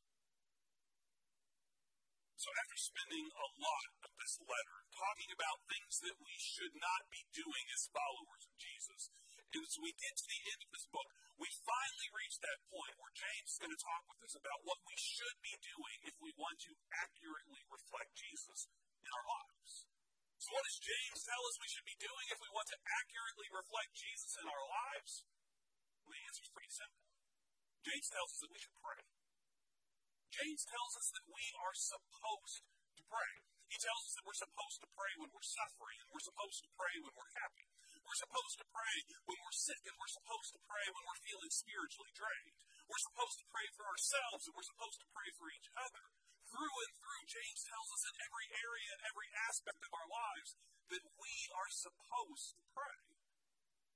So, 2.36 2.52
after 2.62 2.78
spending 2.78 3.26
a 3.26 3.48
lot 3.58 3.86
of 4.06 4.12
this 4.22 4.38
letter 4.38 4.78
talking 4.92 5.34
about 5.34 5.66
things 5.66 5.98
that 6.04 6.20
we 6.20 6.36
should 6.38 6.76
not 6.78 7.08
be 7.10 7.24
doing 7.34 7.64
as 7.74 7.90
followers 7.90 8.44
of 8.46 8.54
Jesus, 8.60 9.10
and 9.56 9.64
as 9.64 9.80
we 9.80 9.90
get 9.96 10.14
to 10.14 10.28
the 10.28 10.42
end 10.52 10.60
of 10.62 10.70
this 10.70 10.86
book, 10.92 11.10
we 11.40 11.48
finally 11.64 12.08
reach 12.12 12.36
that 12.44 12.60
point 12.68 12.94
where 13.00 13.16
James 13.16 13.56
is 13.56 13.60
going 13.60 13.72
to 13.72 13.80
talk 13.80 14.04
with 14.06 14.20
us 14.28 14.36
about 14.36 14.62
what 14.68 14.78
we 14.84 14.94
should 15.00 15.38
be 15.40 15.56
doing 15.58 15.98
if 16.04 16.14
we 16.20 16.36
want 16.36 16.60
to 16.68 16.76
accurately 16.92 17.64
reflect 17.72 18.12
Jesus 18.14 18.68
in 19.00 19.10
our 19.10 19.26
lives. 19.26 19.95
So, 20.36 20.52
what 20.52 20.64
does 20.68 20.78
James 20.78 21.20
tell 21.24 21.42
us 21.48 21.56
we 21.56 21.70
should 21.72 21.88
be 21.88 21.96
doing 21.96 22.26
if 22.28 22.38
we 22.38 22.52
want 22.52 22.68
to 22.68 22.78
accurately 22.84 23.48
reflect 23.48 23.96
Jesus 23.96 24.36
in 24.36 24.46
our 24.46 24.64
lives? 24.68 25.24
Well, 26.04 26.12
the 26.12 26.22
answer 26.28 26.44
is 26.44 26.52
pretty 26.52 26.72
simple. 26.72 27.02
James 27.82 28.08
tells 28.12 28.30
us 28.36 28.40
that 28.44 28.52
we 28.52 28.60
should 28.60 28.76
pray. 28.78 29.02
James 30.36 30.62
tells 30.68 30.92
us 31.00 31.08
that 31.16 31.26
we 31.32 31.44
are 31.56 31.72
supposed 31.72 32.60
to 33.00 33.02
pray. 33.08 33.32
He 33.66 33.78
tells 33.80 34.02
us 34.06 34.14
that 34.14 34.26
we're 34.28 34.36
supposed 34.36 34.78
to 34.84 34.88
pray 34.94 35.12
when 35.18 35.32
we're 35.32 35.48
suffering, 35.48 35.98
and 35.98 36.08
we're 36.12 36.22
supposed 36.22 36.60
to 36.62 36.70
pray 36.76 36.94
when 37.02 37.14
we're 37.16 37.34
happy. 37.40 37.66
We're 38.06 38.20
supposed 38.20 38.56
to 38.62 38.66
pray 38.70 38.96
when 39.26 39.38
we're 39.42 39.58
sick, 39.58 39.82
and 39.88 39.96
we're 39.98 40.14
supposed 40.14 40.54
to 40.54 40.60
pray 40.68 40.86
when 40.92 41.02
we're 41.08 41.24
feeling 41.26 41.50
spiritually 41.50 42.12
drained. 42.14 42.60
We're 42.86 43.02
supposed 43.02 43.38
to 43.42 43.50
pray 43.50 43.66
for 43.74 43.84
ourselves, 43.86 44.46
and 44.46 44.54
we're 44.54 44.70
supposed 44.70 45.02
to 45.02 45.08
pray 45.10 45.30
for 45.34 45.50
each 45.50 45.70
other. 45.74 46.04
Through 46.46 46.76
and 46.86 46.92
through, 46.94 47.24
James 47.26 47.66
tells 47.66 47.90
us 47.90 48.06
in 48.06 48.16
every 48.22 48.46
area 48.54 48.90
and 48.94 49.02
every 49.10 49.28
aspect 49.50 49.82
of 49.82 49.90
our 49.90 50.06
lives 50.06 50.50
that 50.94 51.04
we 51.18 51.34
are 51.58 51.70
supposed 51.70 52.54
to 52.54 52.64
pray. 52.70 52.98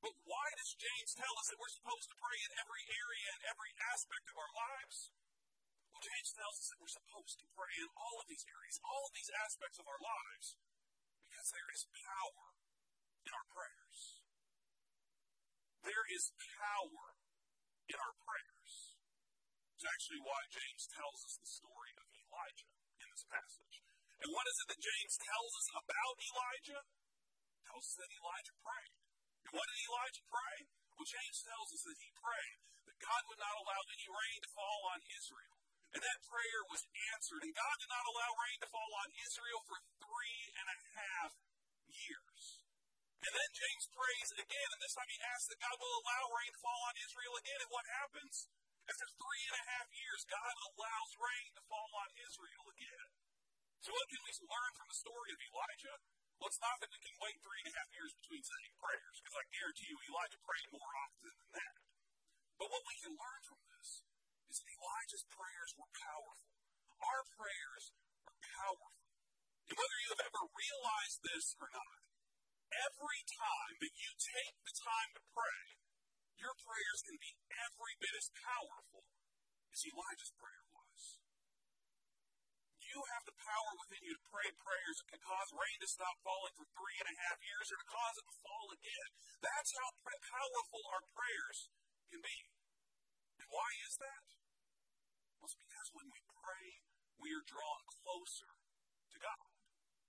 But 0.03 0.17
why 0.27 0.47
does 0.59 0.75
James 0.75 1.15
tell 1.15 1.35
us 1.39 1.47
that 1.53 1.61
we're 1.61 1.79
supposed 1.79 2.11
to 2.11 2.19
pray 2.19 2.39
in 2.43 2.53
every 2.59 2.83
area 2.91 3.31
and 3.37 3.45
every 3.47 3.73
aspect 3.95 4.27
of 4.27 4.37
our 4.41 4.53
lives? 4.59 5.15
Well, 5.95 6.03
James 6.03 6.35
tells 6.35 6.57
us 6.59 6.69
that 6.75 6.81
we're 6.83 6.99
supposed 6.99 7.37
to 7.45 7.47
pray 7.55 7.75
in 7.79 7.91
all 7.95 8.17
of 8.19 8.27
these 8.27 8.47
areas, 8.49 8.83
all 8.83 9.07
of 9.07 9.15
these 9.15 9.31
aspects 9.31 9.79
of 9.79 9.87
our 9.87 10.03
lives, 10.03 10.59
because 11.31 11.49
there 11.55 11.71
is 11.71 11.87
power 11.95 12.47
in 13.23 13.33
our 13.37 13.47
prayers. 13.55 14.25
There 15.87 16.07
is 16.11 16.33
power 16.59 17.20
in 17.91 17.99
our 17.99 18.15
prayers. 18.23 18.73
It's 19.75 19.89
actually 19.89 20.23
why 20.23 20.41
James 20.53 20.85
tells 20.87 21.19
us 21.27 21.35
the 21.41 21.51
story 21.51 21.93
of 21.99 22.07
Elijah 22.07 22.71
in 23.03 23.09
this 23.11 23.27
passage. 23.27 23.77
And 24.21 24.31
what 24.31 24.47
is 24.47 24.57
it 24.63 24.69
that 24.71 24.85
James 24.85 25.15
tells 25.19 25.53
us 25.57 25.69
about 25.75 26.15
Elijah? 26.21 26.83
It 26.85 27.63
tells 27.67 27.85
us 27.89 27.97
that 27.99 28.13
Elijah 28.13 28.57
prayed. 28.61 28.95
And 29.49 29.53
what 29.57 29.67
did 29.67 29.81
Elijah 29.89 30.25
pray? 30.29 30.57
Well, 30.95 31.09
James 31.09 31.39
tells 31.43 31.69
us 31.73 31.83
that 31.89 31.99
he 31.99 32.11
prayed 32.13 32.59
that 32.87 32.99
God 33.01 33.23
would 33.33 33.41
not 33.41 33.57
allow 33.57 33.81
any 33.89 34.09
rain 34.13 34.39
to 34.45 34.51
fall 34.53 34.81
on 34.93 35.01
Israel. 35.17 35.57
And 35.97 36.01
that 36.05 36.29
prayer 36.29 36.61
was 36.71 36.87
answered. 37.17 37.43
And 37.43 37.57
God 37.57 37.77
did 37.81 37.91
not 37.91 38.07
allow 38.07 38.31
rain 38.37 38.59
to 38.63 38.71
fall 38.71 38.93
on 39.01 39.09
Israel 39.17 39.61
for 39.67 39.79
three 39.99 40.41
and 40.55 40.67
a 40.71 40.79
half 40.95 41.33
years. 41.89 42.70
And 43.21 43.33
then 43.37 43.51
James 43.53 43.87
prays 43.93 44.31
again, 44.33 44.71
and 44.73 44.81
this 44.81 44.97
time 44.97 45.11
he 45.13 45.21
asks 45.21 45.49
that 45.53 45.61
God 45.61 45.77
will 45.77 45.97
allow 46.01 46.23
rain 46.33 46.51
to 46.57 46.65
fall 46.65 46.83
on 46.89 46.97
Israel 47.05 47.35
again. 47.37 47.61
And 47.61 47.73
what 47.73 47.87
happens? 48.01 48.49
After 48.89 49.07
three 49.21 49.43
and 49.45 49.57
a 49.61 49.65
half 49.77 49.89
years, 49.93 50.21
God 50.25 50.55
allows 50.73 51.11
rain 51.21 51.49
to 51.53 51.63
fall 51.69 51.93
on 52.01 52.11
Israel 52.17 52.65
again. 52.73 53.07
So 53.85 53.93
what 53.93 54.09
can 54.09 54.25
we 54.25 54.33
learn 54.49 54.73
from 54.73 54.89
the 54.89 54.99
story 55.05 55.31
of 55.37 55.41
Elijah? 55.41 55.97
Well, 56.41 56.49
it's 56.49 56.65
not 56.65 56.81
that 56.81 56.89
we 56.89 57.01
can 57.05 57.17
wait 57.21 57.37
three 57.45 57.61
and 57.61 57.69
a 57.69 57.77
half 57.77 57.93
years 57.93 58.17
between 58.17 58.41
saying 58.41 58.73
prayers, 58.81 59.17
because 59.21 59.37
I 59.37 59.45
guarantee 59.53 59.93
you 59.93 60.01
Elijah 60.01 60.41
prayed 60.41 60.69
more 60.73 60.93
often 61.05 61.33
than 61.37 61.51
that. 61.61 61.77
But 62.57 62.73
what 62.73 62.89
we 62.89 62.97
can 63.05 63.13
learn 63.13 63.41
from 63.45 63.61
this 63.69 64.01
is 64.49 64.57
that 64.65 64.73
Elijah's 64.81 65.29
prayers 65.29 65.71
were 65.77 65.93
powerful. 65.93 66.57
Our 67.05 67.23
prayers 67.37 67.85
are 68.25 68.37
powerful. 68.41 69.05
And 69.69 69.77
whether 69.77 69.99
you 70.01 70.11
have 70.17 70.25
ever 70.25 70.43
realized 70.49 71.21
this 71.21 71.47
or 71.61 71.69
not, 71.69 72.00
every 72.71 73.21
time 73.27 73.75
that 73.83 73.95
you 73.99 74.11
take 74.15 74.57
the 74.63 74.75
time 74.75 75.11
to 75.19 75.23
pray, 75.35 75.63
your 76.39 76.55
prayers 76.57 77.01
can 77.05 77.19
be 77.21 77.33
every 77.53 77.95
bit 78.01 78.15
as 78.17 78.33
powerful 78.33 79.05
as 79.75 79.85
Elijah's 79.85 80.35
prayer 80.39 80.65
was. 80.73 81.21
You 82.81 82.99
have 83.15 83.23
the 83.23 83.39
power 83.39 83.73
within 83.79 84.03
you 84.03 84.19
to 84.19 84.31
pray 84.35 84.51
prayers 84.59 84.99
that 84.99 85.11
can 85.15 85.23
cause 85.23 85.55
rain 85.55 85.79
to 85.79 85.87
stop 85.87 86.17
falling 86.27 86.55
for 86.59 86.67
three 86.75 86.99
and 86.99 87.07
a 87.07 87.21
half 87.23 87.39
years 87.39 87.71
or 87.71 87.79
to 87.79 87.87
cause 87.87 88.17
it 88.19 88.27
to 88.27 88.35
fall 88.43 88.67
again. 88.75 89.09
That's 89.47 89.71
how 89.79 89.89
powerful 90.03 90.83
our 90.91 91.05
prayers 91.15 91.71
can 92.11 92.19
be. 92.19 92.39
And 93.39 93.47
why 93.47 93.71
is 93.87 93.95
that? 94.03 94.27
Well, 95.39 95.47
it's 95.47 95.61
because 95.61 95.89
when 95.95 96.11
we 96.11 96.21
pray, 96.35 96.67
we 97.23 97.31
are 97.31 97.47
drawn 97.47 97.83
closer 98.03 98.51
to 98.51 99.19
God. 99.23 99.50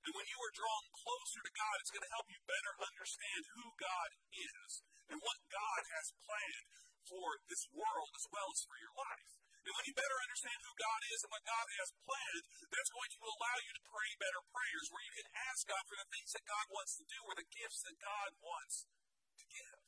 And 0.02 0.14
when 0.18 0.28
you 0.30 0.40
are 0.42 0.58
drawn 0.58 0.86
closer 0.98 1.42
to 1.46 1.54
God, 1.54 1.76
it's 1.78 1.94
going 1.94 2.08
to 2.08 2.16
help 2.18 2.28
you 2.34 2.40
better 2.50 2.74
understand 2.82 3.42
who 3.54 3.66
God 3.78 4.10
is 4.34 4.72
and 5.14 5.20
what 5.22 5.40
God 5.52 5.82
has 5.94 6.08
planned 6.26 6.68
for 7.06 7.28
this 7.46 7.66
world 7.70 8.12
as 8.18 8.26
well 8.34 8.50
as 8.50 8.66
for 8.66 8.78
your 8.82 8.96
life. 8.98 9.32
And 9.62 9.74
when 9.78 9.86
you 9.86 9.94
better 9.94 10.20
understand 10.26 10.58
who 10.66 10.74
God 10.74 11.02
is 11.14 11.22
and 11.22 11.30
what 11.30 11.46
God 11.46 11.68
has 11.78 11.94
planned, 12.02 12.46
that's 12.74 12.90
going 12.98 13.12
to 13.14 13.22
allow 13.30 13.58
you 13.62 13.72
to 13.78 13.84
pray 13.94 14.10
better 14.18 14.42
prayers 14.50 14.90
where 14.90 15.06
you 15.06 15.14
can 15.22 15.30
ask 15.54 15.70
God 15.70 15.86
for 15.86 15.98
the 16.02 16.10
things 16.10 16.34
that 16.34 16.50
God 16.50 16.66
wants 16.74 16.98
to 16.98 17.06
do 17.06 17.20
or 17.30 17.38
the 17.38 17.46
gifts 17.46 17.86
that 17.86 17.98
God 18.02 18.30
wants 18.42 18.90
to 19.38 19.46
give. 19.46 19.82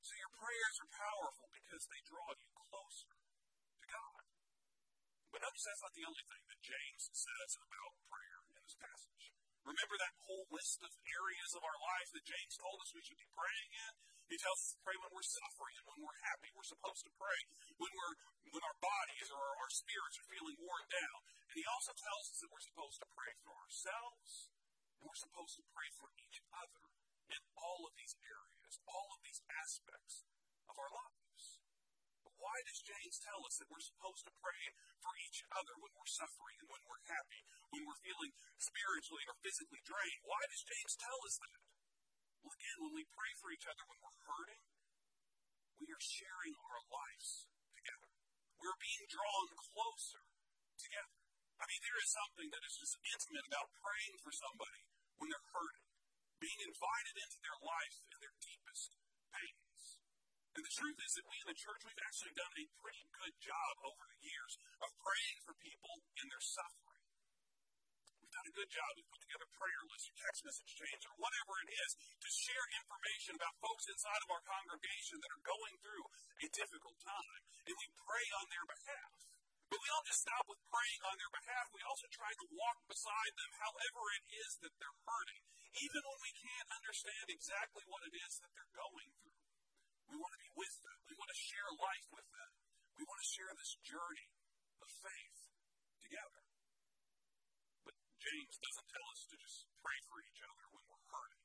So 0.00 0.16
your 0.16 0.32
prayers 0.32 0.76
are 0.80 0.92
powerful 0.96 1.50
because 1.52 1.84
they 1.92 2.00
draw 2.08 2.30
you 2.40 2.48
closer 2.56 3.12
to 3.12 3.84
God. 3.84 4.22
But 5.28 5.44
notice 5.44 5.66
that's 5.68 5.84
not 5.84 5.92
the 5.92 6.08
only 6.08 6.24
thing 6.24 6.42
that 6.48 6.60
James 6.64 7.04
says 7.12 7.52
about 7.60 7.92
prayer 8.08 8.40
in 8.48 8.64
this 8.64 8.80
passage. 8.80 9.24
Remember 9.66 9.98
that 9.98 10.14
whole 10.22 10.46
list 10.54 10.78
of 10.86 10.94
areas 11.10 11.50
of 11.58 11.62
our 11.66 11.78
life 11.82 12.08
that 12.14 12.22
James 12.22 12.54
told 12.54 12.78
us 12.78 12.94
we 12.94 13.02
should 13.02 13.18
be 13.18 13.26
praying 13.34 13.70
in? 13.74 13.92
He 14.30 14.38
tells 14.38 14.62
us 14.62 14.70
to 14.78 14.82
pray 14.86 14.94
when 14.94 15.10
we're 15.10 15.26
suffering 15.26 15.74
and 15.74 15.86
when 15.90 16.00
we're 16.06 16.22
happy. 16.22 16.54
We're 16.54 16.70
supposed 16.70 17.02
to 17.02 17.12
pray 17.18 17.38
when 17.82 17.90
we're 17.90 18.14
when 18.54 18.62
our 18.62 18.78
bodies 18.78 19.28
or 19.34 19.42
our 19.42 19.70
spirits 19.74 20.22
are 20.22 20.30
feeling 20.30 20.54
worn 20.62 20.86
down. 20.86 21.18
And 21.50 21.56
he 21.58 21.66
also 21.66 21.90
tells 21.98 22.30
us 22.30 22.38
that 22.46 22.50
we're 22.54 22.62
supposed 22.62 22.98
to 23.02 23.08
pray 23.10 23.32
for 23.42 23.58
ourselves 23.58 24.30
and 24.98 25.02
we're 25.02 25.18
supposed 25.18 25.58
to 25.58 25.64
pray 25.74 25.90
for 25.98 26.14
each 26.14 26.38
other 26.54 26.82
in 27.34 27.42
all 27.58 27.82
of 27.90 27.92
these 27.98 28.14
areas, 28.22 28.72
all 28.86 29.08
of 29.18 29.20
these 29.26 29.42
aspects 29.50 30.30
of 30.70 30.78
our 30.78 30.90
lives. 30.94 31.25
Why 32.36 32.56
does 32.68 32.80
James 32.84 33.16
tell 33.20 33.40
us 33.44 33.56
that 33.60 33.70
we're 33.72 33.84
supposed 33.84 34.24
to 34.28 34.32
pray 34.36 34.62
for 35.00 35.12
each 35.24 35.40
other 35.52 35.74
when 35.80 35.92
we're 35.96 36.08
suffering 36.08 36.56
and 36.60 36.68
when 36.68 36.84
we're 36.84 37.04
happy, 37.08 37.40
when 37.72 37.84
we're 37.88 38.04
feeling 38.04 38.32
spiritually 38.60 39.24
or 39.28 39.36
physically 39.40 39.82
drained? 39.84 40.22
Why 40.24 40.42
does 40.48 40.62
James 40.64 40.94
tell 41.00 41.20
us 41.24 41.36
that? 41.40 41.60
Well, 42.44 42.54
again, 42.56 42.78
when 42.84 42.94
we 42.94 43.04
pray 43.10 43.32
for 43.40 43.48
each 43.50 43.66
other 43.66 43.82
when 43.88 44.00
we're 44.04 44.20
hurting, 44.28 44.62
we 45.80 45.88
are 45.92 46.04
sharing 46.04 46.54
our 46.56 46.82
lives 46.88 47.48
together. 47.76 48.10
We're 48.56 48.80
being 48.80 49.04
drawn 49.12 49.48
closer 49.56 50.24
together. 50.80 51.20
I 51.56 51.64
mean, 51.68 51.80
there 51.84 52.00
is 52.00 52.10
something 52.12 52.48
that 52.52 52.64
is 52.68 52.76
just 52.76 52.96
intimate 53.00 53.48
about 53.48 53.72
praying 53.80 54.16
for 54.20 54.32
somebody 54.32 54.84
when 55.16 55.32
they're 55.32 55.52
hurting, 55.56 55.88
being 56.36 56.60
invited 56.68 57.16
into 57.16 57.38
their 57.40 57.58
life 57.64 57.96
in 58.12 58.18
their 58.20 58.36
deepest 58.44 58.92
pains. 59.32 60.05
And 60.56 60.64
the 60.64 60.72
truth 60.72 60.96
is 61.04 61.12
that 61.20 61.28
we 61.28 61.36
in 61.36 61.52
the 61.52 61.60
church, 61.60 61.84
we've 61.84 62.00
actually 62.00 62.32
done 62.32 62.54
a 62.56 62.64
pretty 62.80 63.04
good 63.12 63.36
job 63.44 63.72
over 63.84 64.08
the 64.08 64.20
years 64.24 64.56
of 64.80 64.88
praying 65.04 65.38
for 65.44 65.52
people 65.60 66.00
in 66.16 66.32
their 66.32 66.40
suffering. 66.40 67.04
We've 68.24 68.32
done 68.32 68.48
a 68.48 68.56
good 68.56 68.72
job. 68.72 68.88
We've 68.96 69.12
put 69.12 69.20
together 69.20 69.44
prayer 69.52 69.82
lists 69.84 70.08
or 70.08 70.16
text 70.16 70.48
message 70.48 70.72
chains 70.80 71.04
or 71.04 71.12
whatever 71.20 71.60
it 71.60 71.76
is 71.76 71.90
to 72.00 72.28
share 72.32 72.64
information 72.72 73.36
about 73.36 73.60
folks 73.60 73.84
inside 73.84 74.22
of 74.24 74.32
our 74.32 74.40
congregation 74.48 75.20
that 75.20 75.28
are 75.36 75.44
going 75.44 75.76
through 75.84 76.04
a 76.40 76.48
difficult 76.48 76.96
time. 77.04 77.40
And 77.68 77.76
we 77.76 77.88
pray 78.00 78.26
on 78.40 78.48
their 78.48 78.64
behalf. 78.64 79.12
But 79.68 79.82
we 79.84 79.88
don't 79.92 80.08
just 80.08 80.24
stop 80.24 80.44
with 80.48 80.62
praying 80.72 81.02
on 81.04 81.20
their 81.20 81.32
behalf. 81.36 81.68
We 81.76 81.84
also 81.84 82.08
try 82.08 82.32
to 82.32 82.46
walk 82.56 82.80
beside 82.88 83.32
them 83.36 83.52
however 83.60 84.02
it 84.16 84.24
is 84.40 84.56
that 84.64 84.72
they're 84.80 85.00
hurting, 85.04 85.42
even 85.84 86.00
when 86.00 86.20
we 86.24 86.32
can't 86.32 86.70
understand 86.80 87.26
exactly 87.28 87.84
what 87.92 88.08
it 88.08 88.14
is 88.14 88.40
that 88.40 88.50
they're 88.56 88.72
going 88.72 89.10
through. 89.20 89.25
We 90.10 90.16
want 90.16 90.32
to 90.34 90.40
be 90.40 90.52
with 90.54 90.74
them. 90.82 90.98
We 91.06 91.14
want 91.18 91.30
to 91.30 91.38
share 91.38 91.68
life 91.76 92.06
with 92.14 92.28
them. 92.30 92.50
We 92.96 93.04
want 93.04 93.20
to 93.20 93.28
share 93.28 93.52
this 93.52 93.72
journey 93.82 94.28
of 94.80 94.88
faith 94.88 95.40
together. 96.00 96.42
But 97.82 97.94
James 98.22 98.54
doesn't 98.56 98.88
tell 98.88 99.06
us 99.10 99.22
to 99.28 99.36
just 99.36 99.58
pray 99.82 99.98
for 100.06 100.16
each 100.22 100.40
other 100.46 100.64
when 100.70 100.84
we're 100.86 101.06
hurting 101.10 101.44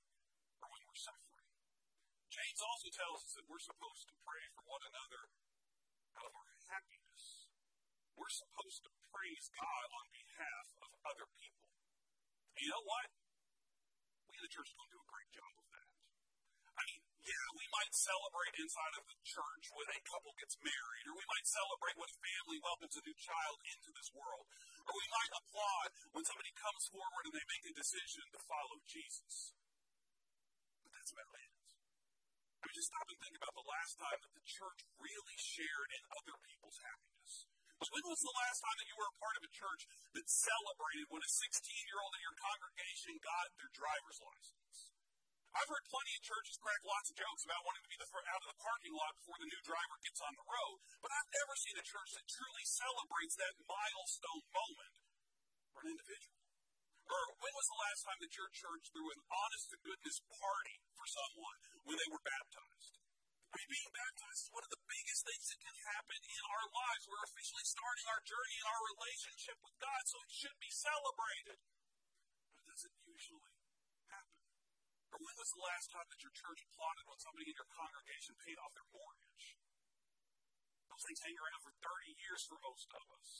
or 0.62 0.68
when 0.70 0.82
we're 0.86 1.02
suffering. 1.02 1.50
James 2.32 2.62
also 2.64 2.88
tells 2.96 3.20
us 3.28 3.34
that 3.36 3.46
we're 3.52 3.66
supposed 3.66 4.06
to 4.08 4.16
pray 4.24 4.44
for 4.56 4.64
one 4.64 4.84
another 4.88 5.22
out 6.16 6.28
of 6.32 6.34
our 6.38 6.52
happiness. 6.72 7.52
We're 8.16 8.32
supposed 8.32 8.88
to 8.88 8.92
praise 9.12 9.46
God 9.52 9.88
on 9.92 10.06
behalf 10.16 10.68
of 10.80 10.90
other 11.12 11.28
people. 11.36 11.68
And 12.56 12.62
you 12.64 12.72
know 12.72 12.86
what? 12.88 13.08
We 14.32 14.40
in 14.40 14.44
the 14.48 14.54
church 14.54 14.72
don't 14.72 14.88
do 14.88 15.00
a 15.04 15.10
great 15.12 15.32
job 15.36 15.52
of 15.60 15.68
that. 15.76 15.90
I 16.72 16.82
mean, 16.88 17.04
yeah, 17.22 17.46
we 17.54 17.66
might 17.70 17.94
celebrate 17.94 18.54
inside 18.58 18.94
of 18.98 19.06
the 19.06 19.18
church 19.22 19.66
when 19.78 19.88
a 19.94 20.02
couple 20.10 20.34
gets 20.42 20.58
married, 20.58 21.06
or 21.06 21.14
we 21.14 21.28
might 21.30 21.46
celebrate 21.46 21.98
when 21.98 22.10
a 22.10 22.18
family 22.18 22.58
welcomes 22.62 22.96
a 22.98 23.04
new 23.06 23.18
child 23.22 23.58
into 23.62 23.90
this 23.94 24.10
world, 24.18 24.46
or 24.90 24.94
we 24.98 25.08
might 25.14 25.32
applaud 25.38 25.90
when 26.18 26.26
somebody 26.26 26.54
comes 26.58 26.84
forward 26.90 27.24
and 27.30 27.36
they 27.38 27.46
make 27.46 27.66
a 27.70 27.78
decision 27.78 28.26
to 28.34 28.40
follow 28.50 28.78
Jesus. 28.90 29.54
But 30.82 30.92
that's 30.98 31.14
about 31.14 31.30
it. 31.38 31.54
I 32.62 32.64
mean, 32.66 32.78
just 32.78 32.90
stop 32.94 33.06
and 33.10 33.20
think 33.22 33.38
about 33.38 33.54
the 33.58 33.70
last 33.70 33.94
time 33.98 34.20
that 34.22 34.34
the 34.38 34.46
church 34.46 34.80
really 35.02 35.38
shared 35.38 35.90
in 35.98 36.02
other 36.14 36.38
people's 36.46 36.78
happiness. 36.78 37.50
When 37.82 38.06
was 38.06 38.22
the 38.22 38.38
last 38.38 38.62
time 38.62 38.78
that 38.78 38.86
you 38.86 38.94
were 38.94 39.10
a 39.10 39.18
part 39.18 39.36
of 39.42 39.44
a 39.46 39.52
church 39.58 39.90
that 40.14 40.26
celebrated 40.30 41.10
when 41.10 41.26
a 41.26 41.32
16 41.34 41.90
year 41.90 41.98
old 41.98 42.14
in 42.14 42.22
your 42.22 42.38
congregation 42.38 43.18
got 43.18 43.50
their 43.58 43.74
driver's 43.74 44.22
license? 44.22 45.01
I've 45.52 45.68
heard 45.68 45.84
plenty 45.92 46.14
of 46.16 46.24
churches 46.24 46.56
crack 46.64 46.80
lots 46.88 47.12
of 47.12 47.20
jokes 47.20 47.44
about 47.44 47.64
wanting 47.68 47.84
to 47.84 47.92
be 47.92 48.00
the 48.00 48.08
out 48.08 48.44
of 48.44 48.50
the 48.56 48.64
parking 48.64 48.96
lot 48.96 49.12
before 49.20 49.36
the 49.36 49.52
new 49.52 49.62
driver 49.68 49.98
gets 50.00 50.22
on 50.24 50.34
the 50.36 50.48
road, 50.48 50.78
but 51.04 51.12
I've 51.12 51.32
never 51.36 51.56
seen 51.60 51.76
a 51.76 51.84
church 51.84 52.12
that 52.16 52.26
truly 52.32 52.64
celebrates 52.64 53.36
that 53.36 53.60
milestone 53.68 54.46
moment 54.56 54.94
for 55.76 55.80
an 55.84 55.92
individual. 55.92 56.40
Or 57.12 57.24
when 57.44 57.52
was 57.52 57.68
the 57.68 57.84
last 57.84 58.02
time 58.08 58.20
that 58.24 58.38
your 58.40 58.48
church 58.56 58.84
threw 58.96 59.08
an 59.12 59.22
honest 59.28 59.66
to 59.76 59.84
goodness 59.84 60.18
party 60.32 60.78
for 60.96 61.08
someone 61.12 61.60
when 61.84 62.00
they 62.00 62.08
were 62.08 62.24
baptized? 62.24 62.96
I 63.52 63.60
mean, 63.60 63.68
being 63.68 63.92
baptized 63.92 64.48
is 64.48 64.56
one 64.56 64.64
of 64.64 64.72
the 64.72 64.88
biggest 64.88 65.28
things 65.28 65.46
that 65.52 65.60
can 65.60 65.76
happen 65.92 66.20
in 66.24 66.44
our 66.48 66.66
lives. 66.72 67.04
We're 67.12 67.28
officially 67.28 67.68
starting 67.68 68.08
our 68.08 68.24
journey 68.24 68.56
in 68.56 68.68
our 68.72 68.82
relationship 68.96 69.60
with 69.60 69.76
God, 69.76 70.02
so 70.08 70.24
it 70.24 70.32
should 70.32 70.56
be 70.64 70.72
celebrated. 70.72 71.60
But 72.56 72.64
it 72.64 72.68
doesn't 72.72 72.96
usually. 73.04 73.51
Or 75.12 75.20
when 75.20 75.36
was 75.36 75.52
the 75.52 75.68
last 75.68 75.92
time 75.92 76.08
that 76.08 76.24
your 76.24 76.32
church 76.32 76.60
applauded 76.64 77.04
when 77.08 77.20
somebody 77.20 77.52
in 77.52 77.58
your 77.60 77.68
congregation 77.68 78.34
paid 78.40 78.58
off 78.64 78.72
their 78.72 78.88
mortgage? 78.96 79.60
Those 80.88 81.04
things 81.04 81.24
hang 81.24 81.36
around 81.36 81.62
for 81.64 81.74
30 81.76 82.24
years 82.24 82.42
for 82.48 82.58
most 82.64 82.88
of 82.96 83.04
us. 83.12 83.32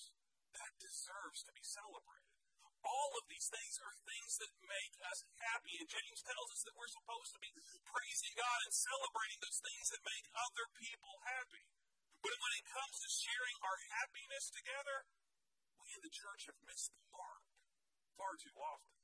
That 0.52 0.74
deserves 0.84 1.40
to 1.48 1.52
be 1.56 1.64
celebrated. 1.64 2.36
All 2.82 3.12
of 3.14 3.30
these 3.30 3.48
things 3.48 3.78
are 3.80 3.94
things 4.04 4.34
that 4.42 4.52
make 4.66 4.94
us 5.06 5.24
happy. 5.38 5.80
And 5.80 5.88
James 5.88 6.22
tells 6.26 6.50
us 6.52 6.62
that 6.66 6.76
we're 6.76 6.92
supposed 6.92 7.32
to 7.38 7.40
be 7.40 7.54
praising 7.88 8.34
God 8.36 8.60
and 8.66 8.74
celebrating 8.74 9.40
those 9.40 9.62
things 9.62 9.88
that 9.94 10.02
make 10.04 10.26
other 10.34 10.66
people 10.76 11.14
happy. 11.24 11.66
But 12.26 12.36
when 12.36 12.54
it 12.58 12.66
comes 12.68 12.96
to 13.00 13.10
sharing 13.10 13.58
our 13.62 13.78
happiness 13.96 14.50
together, 14.50 14.98
we 15.78 15.88
in 15.94 16.02
the 16.04 16.14
church 16.14 16.50
have 16.50 16.60
missed 16.66 16.94
the 16.94 17.06
mark 17.14 17.46
far 18.18 18.34
too 18.38 18.54
often. 18.58 18.98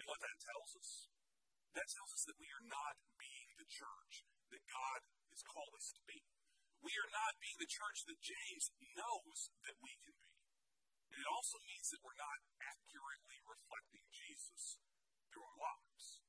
And 0.00 0.06
what 0.08 0.20
that 0.24 0.36
tells 0.40 0.70
us? 0.80 0.90
That 1.78 1.86
tells 1.86 2.12
us 2.14 2.24
that 2.26 2.38
we 2.40 2.50
are 2.50 2.66
not 2.66 2.98
being 3.16 3.50
the 3.56 3.68
church 3.70 4.26
that 4.50 4.62
God 4.66 5.00
has 5.30 5.42
called 5.46 5.74
us 5.78 5.94
to 5.94 6.02
be. 6.04 6.20
We 6.82 6.92
are 6.96 7.12
not 7.12 7.38
being 7.38 7.58
the 7.60 7.70
church 7.70 8.08
that 8.08 8.18
James 8.18 8.72
knows 8.96 9.38
that 9.68 9.76
we 9.78 9.92
can 10.02 10.16
be. 10.16 10.34
And 11.14 11.18
it 11.22 11.28
also 11.30 11.58
means 11.62 11.90
that 11.94 12.02
we're 12.02 12.18
not 12.18 12.38
accurately 12.58 13.38
reflecting 13.46 14.04
Jesus 14.10 14.78
through 15.30 15.46
our 15.46 15.60
lives. 15.62 16.22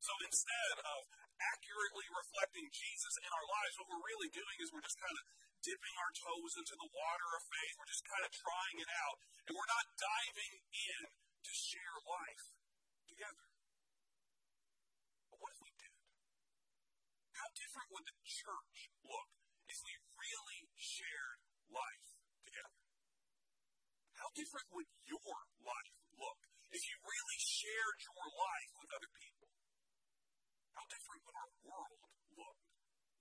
So 0.00 0.12
instead 0.24 0.76
of 0.80 1.00
accurately 1.38 2.08
reflecting 2.08 2.66
Jesus 2.72 3.14
in 3.20 3.30
our 3.30 3.46
lives, 3.46 3.76
what 3.78 3.88
we're 3.92 4.08
really 4.08 4.30
doing 4.32 4.56
is 4.58 4.72
we're 4.72 4.84
just 4.84 4.98
kind 4.98 5.16
of 5.20 5.24
dipping 5.62 5.96
our 6.00 6.12
toes 6.16 6.54
into 6.58 6.74
the 6.80 6.90
water 6.90 7.28
of 7.36 7.42
faith. 7.44 7.74
We're 7.76 7.92
just 7.92 8.06
kind 8.08 8.24
of 8.24 8.32
trying 8.32 8.78
it 8.80 8.90
out. 9.04 9.18
And 9.46 9.52
we're 9.52 9.68
not 9.68 9.86
diving 10.00 10.54
in 10.72 11.02
to 11.12 11.52
share 11.52 11.96
life 12.08 12.44
together. 13.06 13.46
But 15.30 15.38
what 15.38 15.50
if 15.54 15.60
we 15.62 15.72
did? 15.78 15.94
How 17.38 17.48
different 17.54 17.77
would 17.92 18.04
the 18.06 18.18
church 18.24 18.92
look 19.04 19.30
if 19.68 19.78
we 19.84 19.92
really 20.16 20.60
shared 20.76 21.40
life 21.68 22.08
together? 22.44 22.78
how 24.18 24.28
different 24.34 24.66
would 24.74 24.90
your 25.06 25.34
life 25.62 25.96
look 26.18 26.40
if 26.74 26.82
you 26.82 26.96
really 27.00 27.38
shared 27.38 27.98
your 28.02 28.26
life 28.34 28.72
with 28.82 28.90
other 28.92 29.10
people? 29.14 29.48
How 30.74 30.84
different 30.90 31.22
would 31.22 31.38
our 31.38 31.52
world 31.62 32.02
look 32.34 32.58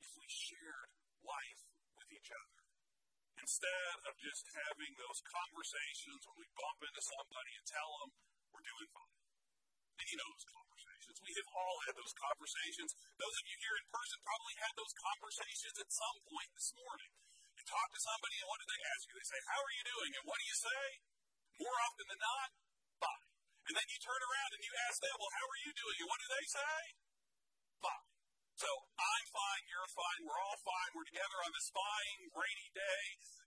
if 0.02 0.10
we 0.18 0.26
shared 0.28 0.90
life 1.22 1.62
with 1.96 2.10
each 2.10 2.34
other? 2.34 2.60
Instead 3.38 3.96
of 4.10 4.18
just 4.18 4.50
having 4.52 4.92
those 4.98 5.22
conversations 5.22 6.26
when 6.26 6.38
we 6.42 6.48
bump 6.58 6.82
into 6.82 7.04
somebody 7.06 7.54
and 7.56 7.66
tell 7.70 7.92
them 8.02 8.10
we're 8.50 8.66
doing 8.66 8.90
fine. 8.90 9.22
And 10.02 10.08
you 10.10 10.18
know 10.18 10.30
those 10.34 10.50
conversations. 11.08 11.24
We 11.24 11.40
have 11.40 11.52
all 11.56 11.78
had 11.88 11.96
those 11.96 12.16
conversations. 12.20 12.90
Those 13.16 13.36
of 13.40 13.46
you 13.48 13.58
here 13.64 13.76
in 13.80 13.86
person 13.88 14.18
probably 14.28 14.56
had 14.60 14.74
those 14.76 14.94
conversations 15.00 15.76
at 15.80 15.90
some 15.92 16.18
point 16.28 16.50
this 16.52 16.72
morning 16.76 17.12
You 17.56 17.64
talk 17.64 17.90
to 17.96 18.02
somebody, 18.04 18.36
and 18.44 18.48
what 18.52 18.60
do 18.60 18.68
they 18.68 18.82
ask 18.92 19.02
you? 19.08 19.16
They 19.16 19.28
say, 19.28 19.40
How 19.48 19.60
are 19.64 19.76
you 19.76 19.86
doing? 19.88 20.12
And 20.20 20.24
what 20.28 20.38
do 20.38 20.46
you 20.46 20.58
say? 20.58 20.84
More 21.64 21.78
often 21.88 22.06
than 22.12 22.22
not, 22.22 22.50
fine. 23.02 23.28
And 23.68 23.74
then 23.76 23.88
you 23.88 23.98
turn 24.04 24.22
around 24.22 24.52
and 24.52 24.62
you 24.62 24.74
ask 24.88 24.98
them, 25.00 25.16
Well, 25.16 25.32
how 25.32 25.46
are 25.48 25.62
you 25.64 25.72
doing? 25.74 25.98
And 26.04 26.10
what 26.12 26.20
do 26.22 26.28
they 26.28 26.46
say? 26.48 26.78
Fine. 27.82 28.08
So 28.58 28.70
I'm 28.98 29.26
fine, 29.30 29.64
you're 29.70 29.92
fine, 29.94 30.26
we're 30.26 30.42
all 30.42 30.58
fine, 30.66 30.90
we're 30.98 31.06
together 31.06 31.38
on 31.46 31.54
this 31.54 31.70
fine, 31.70 32.18
rainy 32.34 32.70
day, 32.74 33.04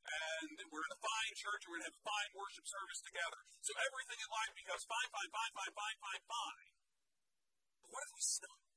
and 0.07 0.55
we're 0.71 0.87
in 0.87 0.95
a 0.95 1.03
fine 1.03 1.35
church, 1.35 1.67
and 1.67 1.75
we're 1.75 1.83
going 1.83 1.91
to 1.91 1.99
have 1.99 1.99
a 1.99 2.07
fine 2.07 2.31
worship 2.39 2.63
service 2.63 3.03
together. 3.03 3.43
So 3.59 3.75
everything 3.91 4.23
in 4.23 4.31
life 4.31 4.55
becomes 4.55 4.87
fine, 4.87 5.11
fine, 5.11 5.31
fine, 5.35 5.51
fine, 5.51 5.75
fine, 5.75 5.99
fine, 5.99 6.23
fine. 6.31 6.80
What 7.91 8.07
if 8.07 8.13
we 8.15 8.23
stopped? 8.23 8.71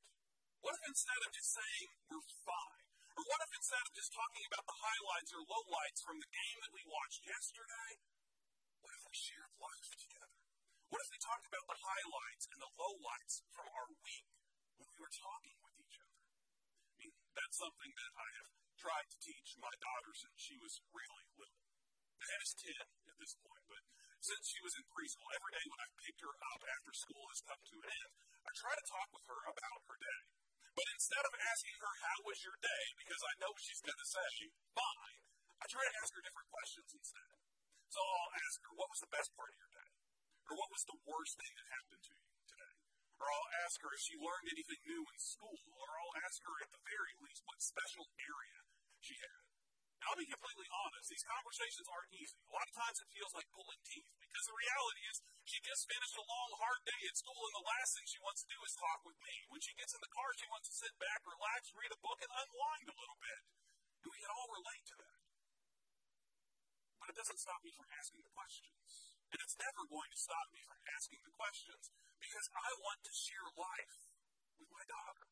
What 0.66 0.74
if 0.74 0.84
instead 0.90 1.22
of 1.22 1.30
just 1.38 1.52
saying 1.54 1.88
we're 2.10 2.30
fine, 2.42 2.86
or 3.14 3.24
what 3.30 3.42
if 3.46 3.52
instead 3.54 3.84
of 3.86 3.94
just 3.94 4.10
talking 4.10 4.46
about 4.50 4.66
the 4.66 4.80
highlights 4.82 5.32
or 5.38 5.42
lowlights 5.46 6.02
from 6.02 6.18
the 6.18 6.34
game 6.34 6.58
that 6.66 6.74
we 6.74 6.82
watched 6.90 7.22
yesterday, 7.22 7.92
what 8.82 8.94
if 8.98 9.04
we 9.06 9.14
shared 9.14 9.54
life 9.62 9.90
together? 9.94 10.40
What 10.90 11.02
if 11.06 11.10
we 11.14 11.20
talked 11.22 11.46
about 11.46 11.66
the 11.70 11.78
highlights 11.78 12.46
and 12.50 12.60
the 12.62 12.74
lowlights 12.74 13.36
from 13.54 13.68
our 13.70 13.88
week 14.02 14.26
when 14.82 14.90
we 14.90 14.98
were 14.98 15.14
talking 15.14 15.58
with 15.62 15.78
each 15.78 15.98
other? 16.02 16.22
I 16.90 16.94
mean, 16.98 17.14
that's 17.38 17.58
something 17.62 17.94
that 17.94 18.12
I 18.18 18.28
have 18.42 18.50
tried 18.82 19.08
to 19.14 19.18
teach 19.22 19.50
my 19.62 19.74
daughter 19.78 20.12
since 20.18 20.38
she 20.42 20.58
was 20.58 20.82
really 20.90 21.26
little. 21.38 21.62
Hannah's 22.18 22.56
10 22.56 22.82
at 22.82 23.18
this 23.22 23.34
point, 23.38 23.64
but 23.70 23.84
since 24.24 24.48
she 24.48 24.64
was 24.64 24.72
in 24.80 24.88
preschool, 24.88 25.28
every 25.36 25.52
day 25.52 25.66
when 25.68 25.84
I've 25.84 26.00
picked 26.00 26.24
her 26.24 26.32
up 26.32 26.62
after 26.64 26.96
school 26.96 27.28
has 27.28 27.44
come 27.44 27.60
to 27.60 27.76
an 27.84 27.92
end, 27.92 28.12
I 28.48 28.52
try 28.56 28.72
to 28.72 28.86
talk 28.88 29.10
with 29.12 29.26
her 29.28 29.42
about 29.52 29.80
her 29.84 30.00
day. 30.00 30.22
But 30.74 30.88
instead 30.96 31.24
of 31.28 31.36
asking 31.44 31.76
her, 31.84 31.92
How 32.00 32.18
was 32.24 32.40
your 32.40 32.56
day? 32.64 32.84
because 33.04 33.20
I 33.20 33.38
know 33.44 33.52
she's 33.60 33.84
going 33.84 34.00
to 34.00 34.10
say, 34.10 34.32
Fine, 34.72 35.20
I 35.60 35.66
try 35.68 35.84
to 35.84 35.98
ask 36.00 36.16
her 36.16 36.24
different 36.24 36.50
questions 36.50 36.90
instead. 36.96 37.36
So 37.92 38.00
I'll 38.00 38.34
ask 38.48 38.58
her, 38.64 38.74
What 38.80 38.90
was 38.90 39.04
the 39.04 39.12
best 39.12 39.30
part 39.36 39.52
of 39.52 39.60
your 39.60 39.72
day? 39.76 39.92
Or 40.48 40.54
what 40.56 40.72
was 40.72 40.84
the 40.88 41.00
worst 41.04 41.36
thing 41.40 41.54
that 41.60 41.76
happened 41.76 42.04
to 42.04 42.14
you 42.16 42.32
today? 42.48 42.76
Or 43.20 43.28
I'll 43.28 43.52
ask 43.68 43.76
her 43.84 43.92
if 43.92 44.02
she 44.04 44.16
learned 44.20 44.48
anything 44.52 44.82
new 44.88 45.04
in 45.04 45.20
school. 45.20 45.60
Or 45.68 45.88
I'll 46.00 46.18
ask 46.24 46.40
her, 46.48 46.56
at 46.64 46.72
the 46.72 46.84
very 46.84 47.14
least, 47.24 47.44
what 47.48 47.60
special 47.60 48.08
area 48.24 48.60
she 49.00 49.16
had. 49.20 49.43
I'll 50.04 50.20
be 50.20 50.28
completely 50.28 50.68
honest, 50.68 51.08
these 51.08 51.24
conversations 51.24 51.88
aren't 51.88 52.12
easy. 52.12 52.36
A 52.44 52.54
lot 52.54 52.68
of 52.68 52.76
times 52.76 53.00
it 53.00 53.10
feels 53.16 53.32
like 53.32 53.48
pulling 53.56 53.80
teeth 53.88 54.10
because 54.20 54.46
the 54.48 54.60
reality 54.60 55.04
is 55.08 55.18
she 55.48 55.60
just 55.64 55.88
finished 55.88 56.16
a 56.20 56.26
long, 56.28 56.50
hard 56.60 56.82
day 56.84 57.02
at 57.08 57.16
school, 57.16 57.40
and 57.40 57.56
the 57.56 57.68
last 57.68 57.90
thing 57.96 58.06
she 58.08 58.20
wants 58.20 58.44
to 58.44 58.52
do 58.52 58.60
is 58.68 58.74
talk 58.76 59.00
with 59.08 59.20
me. 59.24 59.36
When 59.48 59.64
she 59.64 59.76
gets 59.80 59.96
in 59.96 60.04
the 60.04 60.12
car, 60.12 60.30
she 60.36 60.52
wants 60.52 60.68
to 60.68 60.76
sit 60.76 60.94
back, 61.00 61.24
relax, 61.24 61.72
read 61.72 61.92
a 61.96 62.00
book, 62.04 62.20
and 62.20 62.32
unwind 62.32 62.88
a 62.92 63.00
little 63.00 63.20
bit. 63.24 63.42
We 64.04 64.20
can 64.20 64.32
all 64.36 64.50
relate 64.52 64.86
to 64.92 64.96
that. 65.00 65.20
But 67.00 67.12
it 67.12 67.20
doesn't 67.20 67.40
stop 67.40 67.64
me 67.64 67.72
from 67.72 67.88
asking 67.96 68.24
the 68.24 68.36
questions. 68.36 69.16
And 69.32 69.40
it's 69.40 69.58
never 69.60 69.88
going 69.88 70.12
to 70.12 70.20
stop 70.20 70.48
me 70.52 70.62
from 70.68 70.80
asking 70.94 71.24
the 71.24 71.34
questions 71.34 71.92
because 72.20 72.48
I 72.54 72.70
want 72.80 73.02
to 73.08 73.14
share 73.16 73.48
life 73.56 73.98
with 74.60 74.70
my 74.72 74.86
daughter. 74.86 75.26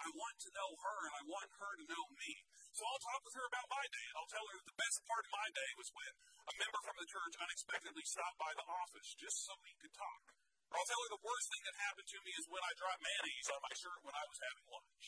I 0.00 0.08
want 0.14 0.36
to 0.46 0.50
know 0.56 0.70
her 0.72 0.98
and 1.10 1.14
I 1.18 1.22
want 1.26 1.50
her 1.58 1.72
to 1.78 1.84
know 1.90 2.04
me. 2.16 2.30
So 2.72 2.88
I'll 2.88 3.04
talk 3.04 3.20
with 3.20 3.36
her 3.36 3.44
about 3.52 3.68
my 3.68 3.84
day. 3.84 4.08
I'll 4.16 4.32
tell 4.32 4.48
her 4.48 4.56
that 4.56 4.64
the 4.64 4.80
best 4.80 5.04
part 5.04 5.28
of 5.28 5.32
my 5.36 5.48
day 5.52 5.70
was 5.76 5.92
when 5.92 6.12
a 6.48 6.54
member 6.56 6.80
from 6.80 6.96
the 6.96 7.04
church 7.04 7.34
unexpectedly 7.36 8.04
stopped 8.08 8.40
by 8.40 8.48
the 8.56 8.64
office 8.64 9.12
just 9.12 9.44
so 9.44 9.52
we 9.60 9.76
could 9.76 9.92
talk. 9.92 10.32
Or 10.72 10.80
I'll 10.80 10.88
tell 10.88 11.04
her 11.04 11.12
the 11.12 11.20
worst 11.20 11.52
thing 11.52 11.64
that 11.68 11.84
happened 11.84 12.08
to 12.08 12.18
me 12.24 12.32
is 12.32 12.48
when 12.48 12.64
I 12.64 12.72
dropped 12.72 13.04
mayonnaise 13.04 13.52
on 13.52 13.60
my 13.60 13.74
shirt 13.76 14.00
when 14.00 14.16
I 14.16 14.24
was 14.24 14.40
having 14.40 14.66
lunch. 14.72 15.04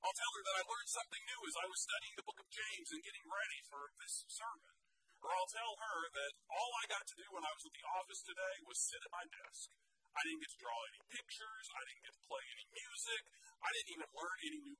I'll 0.00 0.16
tell 0.16 0.32
her 0.32 0.42
that 0.48 0.58
I 0.58 0.62
learned 0.64 0.90
something 0.96 1.22
new 1.28 1.40
as 1.44 1.56
I 1.60 1.66
was 1.68 1.80
studying 1.84 2.14
the 2.16 2.24
book 2.24 2.40
of 2.40 2.48
James 2.48 2.88
and 2.88 3.04
getting 3.04 3.26
ready 3.28 3.60
for 3.68 3.82
this 4.00 4.24
sermon. 4.32 4.72
Or 5.20 5.28
I'll 5.28 5.52
tell 5.52 5.76
her 5.76 5.98
that 6.08 6.32
all 6.56 6.72
I 6.72 6.88
got 6.88 7.04
to 7.04 7.20
do 7.20 7.26
when 7.36 7.44
I 7.44 7.52
was 7.52 7.68
at 7.68 7.76
the 7.76 7.84
office 8.00 8.24
today 8.24 8.54
was 8.64 8.80
sit 8.80 9.04
at 9.04 9.12
my 9.12 9.28
desk 9.28 9.68
I 10.12 10.20
didn't 10.28 10.44
get 10.44 10.52
to 10.52 10.60
draw 10.60 10.76
any 10.92 11.00
pictures. 11.08 11.66
I 11.72 11.80
didn't 11.88 12.04
get 12.04 12.12
to 12.12 12.24
play 12.28 12.44
any 12.52 12.66
music. 12.68 13.22
I 13.64 13.68
didn't 13.72 13.92
even 13.96 14.10
learn 14.12 14.36
any 14.44 14.60
new 14.60 14.76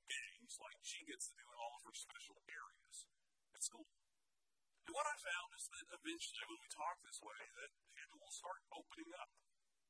games 0.53 0.61
like 0.61 0.77
she 0.85 1.01
gets 1.09 1.33
to 1.33 1.37
do 1.41 1.49
in 1.49 1.57
all 1.57 1.73
of 1.81 1.83
her 1.89 1.97
special 1.97 2.37
areas 2.45 3.09
at 3.57 3.65
school. 3.65 3.89
And 4.85 4.93
what 4.93 5.09
I 5.09 5.17
found 5.17 5.49
is 5.57 5.65
that 5.73 5.89
eventually, 5.97 6.45
when 6.45 6.61
we 6.61 6.69
talk 6.69 7.01
this 7.01 7.25
way, 7.25 7.41
that 7.57 7.73
Hannah 7.97 8.21
will 8.21 8.35
start 8.35 8.61
opening 8.69 9.09
up 9.17 9.33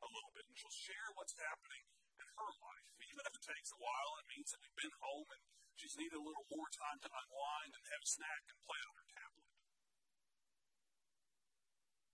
a 0.05 0.07
little 0.07 0.31
bit, 0.31 0.47
and 0.47 0.55
she'll 0.55 0.71
share 0.71 1.11
what's 1.19 1.35
happening 1.35 1.83
in 2.23 2.29
her 2.39 2.51
life. 2.63 2.87
Even 3.03 3.27
if 3.27 3.35
it 3.35 3.43
takes 3.43 3.75
a 3.75 3.81
while, 3.83 4.23
it 4.23 4.31
means 4.31 4.55
that 4.55 4.63
we've 4.63 4.79
been 4.79 4.95
home 5.03 5.27
and 5.35 5.43
she's 5.75 5.99
needed 5.99 6.15
a 6.15 6.23
little 6.23 6.47
more 6.47 6.71
time 6.71 7.03
to 7.03 7.11
unwind 7.11 7.75
and 7.75 7.83
have 7.91 8.05
a 8.05 8.11
snack 8.11 8.47
and 8.47 8.59
play 8.63 8.79
on 8.87 8.95
her 8.95 9.09
tablet. 9.11 9.51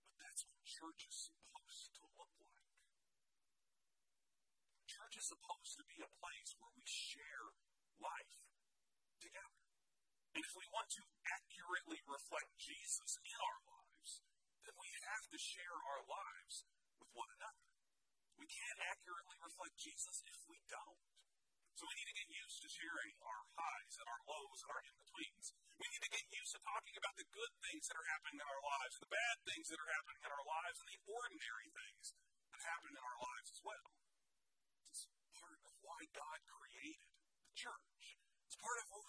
But 0.09 0.17
that's 0.25 0.41
what 0.49 0.57
church 0.65 1.05
is 1.05 1.29
supposed 1.29 1.93
to 2.01 2.03
look 2.17 2.33
like 2.41 2.65
church 4.89 5.21
is 5.21 5.29
supposed 5.29 5.77
to 5.77 5.85
be 5.85 6.01
a 6.01 6.09
place 6.17 6.57
where 6.57 6.73
we 6.73 6.83
share 6.83 7.53
life 7.99 8.33
together. 9.19 9.61
And 10.35 10.41
if 10.43 10.53
we 10.55 10.65
want 10.71 10.89
to 10.95 11.03
accurately 11.27 11.99
reflect 12.07 12.51
Jesus 12.59 13.19
in 13.23 13.37
our 13.39 13.59
lives, 13.67 14.11
then 14.63 14.75
we 14.79 14.89
have 15.03 15.25
to 15.29 15.39
share 15.39 15.77
our 15.77 16.01
lives 16.07 16.63
with 16.99 17.11
one 17.15 17.29
another. 17.35 17.65
We 18.39 18.47
can't 18.47 18.79
accurately 18.87 19.37
reflect 19.43 19.75
Jesus 19.75 20.23
if 20.23 20.39
we 20.47 20.59
don't. 20.71 21.03
So 21.75 21.87
we 21.87 21.95
need 21.95 22.11
to 22.11 22.19
get 22.19 22.27
used 22.27 22.59
to 22.59 22.69
sharing 22.71 23.15
our 23.23 23.43
highs 23.55 23.95
and 24.03 24.07
our 24.11 24.21
lows 24.27 24.59
and 24.63 24.69
our 24.75 24.83
in-betweens. 24.83 25.47
We 25.79 25.87
need 25.87 26.03
to 26.03 26.11
get 26.11 26.27
used 26.27 26.51
to 26.55 26.59
talking 26.59 26.95
about 26.99 27.15
the 27.15 27.27
good 27.31 27.53
things 27.63 27.87
that 27.87 27.95
are 27.95 28.09
happening 28.11 28.35
in 28.35 28.47
our 28.51 28.63
lives, 28.67 28.99
the 28.99 29.07
bad 29.07 29.35
things 29.47 29.67
that 29.71 29.79
are 29.79 29.91
happening 29.95 30.23
in 30.27 30.31
our 30.31 30.43
lives, 30.43 30.77
and 30.83 30.89
the 30.91 31.01
ordinary 31.07 31.69
things 31.71 32.05
that 32.51 32.61
happen 32.67 32.91
in 32.91 32.99
our 32.99 33.19
lives 33.23 33.49
as 33.55 33.61
well 33.63 33.87
It's 34.91 35.07
part 35.39 35.59
of 35.63 35.71
why 35.79 35.99
God 36.11 36.39
created 36.51 37.11
the 37.47 37.55
church. 37.55 38.03
It's 38.43 38.59
part 38.59 38.79
of 38.83 38.87
who 38.91 38.99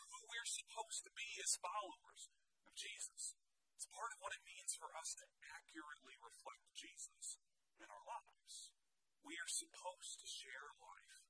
supposed 0.50 1.06
to 1.06 1.12
be 1.14 1.28
as 1.38 1.62
followers 1.62 2.28
of 2.66 2.74
Jesus. 2.74 3.38
It's 3.78 3.86
part 3.94 4.10
of 4.12 4.20
what 4.20 4.34
it 4.34 4.42
means 4.44 4.74
for 4.76 4.90
us 4.98 5.14
to 5.16 5.26
accurately 5.54 6.18
reflect 6.18 6.66
Jesus 6.74 7.38
in 7.78 7.88
our 7.88 8.04
lives. 8.04 8.74
We 9.22 9.38
are 9.38 9.48
supposed 9.48 10.20
to 10.20 10.28
share 10.28 10.74
life 10.82 11.22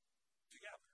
together. 0.51 0.91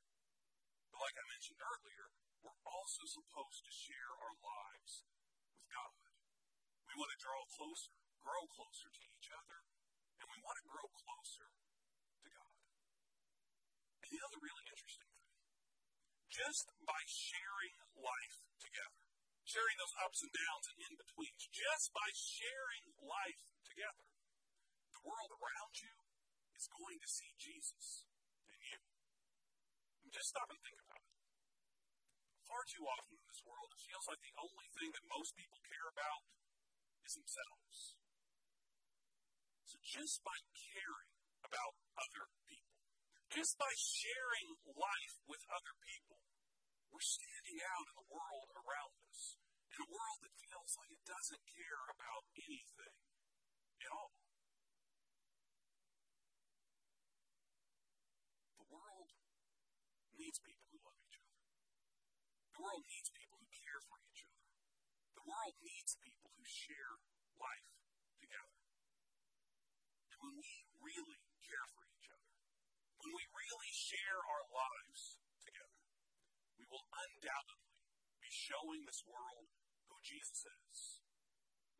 But 0.90 1.00
like 1.06 1.16
I 1.16 1.32
mentioned 1.32 1.62
earlier, 1.62 2.12
we're 2.42 2.62
also 2.66 3.06
supposed 3.06 3.62
to 3.64 3.72
share 3.72 4.12
our 4.20 4.34
lives 4.42 5.06
with 5.54 5.66
God. 5.70 6.10
We 6.90 6.94
want 6.98 7.10
to 7.14 7.20
draw 7.22 7.40
closer, 7.56 7.94
grow 8.20 8.44
closer 8.52 8.90
to 8.90 9.02
each 9.16 9.30
other, 9.32 9.58
and 10.20 10.26
we 10.28 10.38
want 10.42 10.58
to 10.60 10.66
grow 10.66 10.86
closer 10.92 11.46
to 11.46 12.28
God. 12.30 12.54
And 14.06 14.12
the 14.12 14.44
really 14.44 14.66
interesting 14.68 15.10
thing? 15.10 15.32
Just 16.28 16.68
by 16.84 17.00
sharing 17.08 17.85
life 17.98 18.38
together, 18.60 19.02
sharing 19.44 19.76
those 19.80 19.96
ups 20.04 20.20
and 20.24 20.32
downs 20.32 20.66
and 20.70 20.78
in 20.84 20.94
betweens, 20.96 21.44
just 21.48 21.92
by 21.92 22.08
sharing 22.12 22.84
life 23.00 23.42
together, 23.64 24.06
the 24.92 25.04
world 25.04 25.32
around 25.36 25.72
you 25.80 25.94
is 26.56 26.68
going 26.72 26.98
to 27.00 27.08
see 27.08 27.32
Jesus 27.36 28.08
in 28.48 28.58
you. 28.60 28.80
And 30.04 30.10
just 30.12 30.32
stop 30.32 30.48
and 30.48 30.60
think 30.60 30.80
about 30.80 31.02
it. 31.04 31.14
Far 32.46 32.62
too 32.70 32.86
often 32.86 33.18
in 33.18 33.26
this 33.26 33.42
world, 33.42 33.74
it 33.74 33.82
feels 33.82 34.06
like 34.06 34.22
the 34.22 34.36
only 34.38 34.68
thing 34.70 34.90
that 34.94 35.12
most 35.12 35.34
people 35.34 35.58
care 35.66 35.88
about 35.90 36.22
is 37.02 37.18
themselves. 37.18 37.98
So 39.66 39.76
just 39.82 40.22
by 40.22 40.38
caring 40.54 41.12
about 41.42 41.74
other 41.98 42.30
people, 42.46 42.78
just 43.30 43.58
by 43.58 43.70
sharing 43.74 44.62
life 44.62 45.16
with 45.26 45.42
other 45.50 45.74
people, 45.82 46.22
we're 46.90 47.04
standing 47.04 47.58
out 47.60 47.86
in 47.90 47.96
the 47.98 48.08
world 48.08 48.48
around 48.56 48.92
us, 49.10 49.36
in 49.72 49.78
a 49.82 49.88
world 49.90 50.18
that 50.24 50.34
feels 50.38 50.72
like 50.78 50.90
it 50.94 51.04
doesn't 51.04 51.44
care 51.52 51.82
about 51.92 52.22
anything 52.36 52.96
at 53.82 53.90
all. 53.92 54.14
The 58.56 58.68
world 58.70 59.10
needs 60.16 60.38
people 60.40 60.66
who 60.72 60.78
love 60.80 60.98
each 61.04 61.18
other. 61.20 61.38
The 62.56 62.62
world 62.64 62.82
needs 62.88 63.08
people 63.12 63.36
who 63.36 63.50
care 63.52 63.80
for 63.84 63.96
each 64.08 64.22
other. 64.24 64.46
The 65.20 65.26
world 65.28 65.54
needs 65.60 65.92
people 66.00 66.28
who 66.32 66.44
share 66.46 67.02
life 67.36 67.68
together. 68.16 68.62
And 70.12 70.18
when 70.22 70.34
we 70.40 70.50
really 70.80 71.20
care 71.44 71.66
for 71.76 71.84
each 71.84 72.08
other, 72.08 72.32
when 73.02 73.12
we 73.12 73.24
really 73.36 73.72
share 73.74 74.18
our 74.18 74.44
lives 74.48 74.85
undoubtedly 77.16 77.72
be 78.20 78.28
showing 78.28 78.84
this 78.84 79.00
world 79.08 79.48
who 79.88 79.96
Jesus 80.04 80.44
is. 80.44 81.00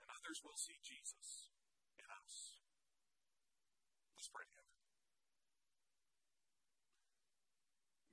And 0.01 0.09
others 0.09 0.40
will 0.40 0.57
see 0.57 0.81
Jesus 0.81 1.53
in 2.01 2.09
us. 2.09 2.64
Let's 4.16 4.33
pray 4.33 4.49
together. 4.49 4.81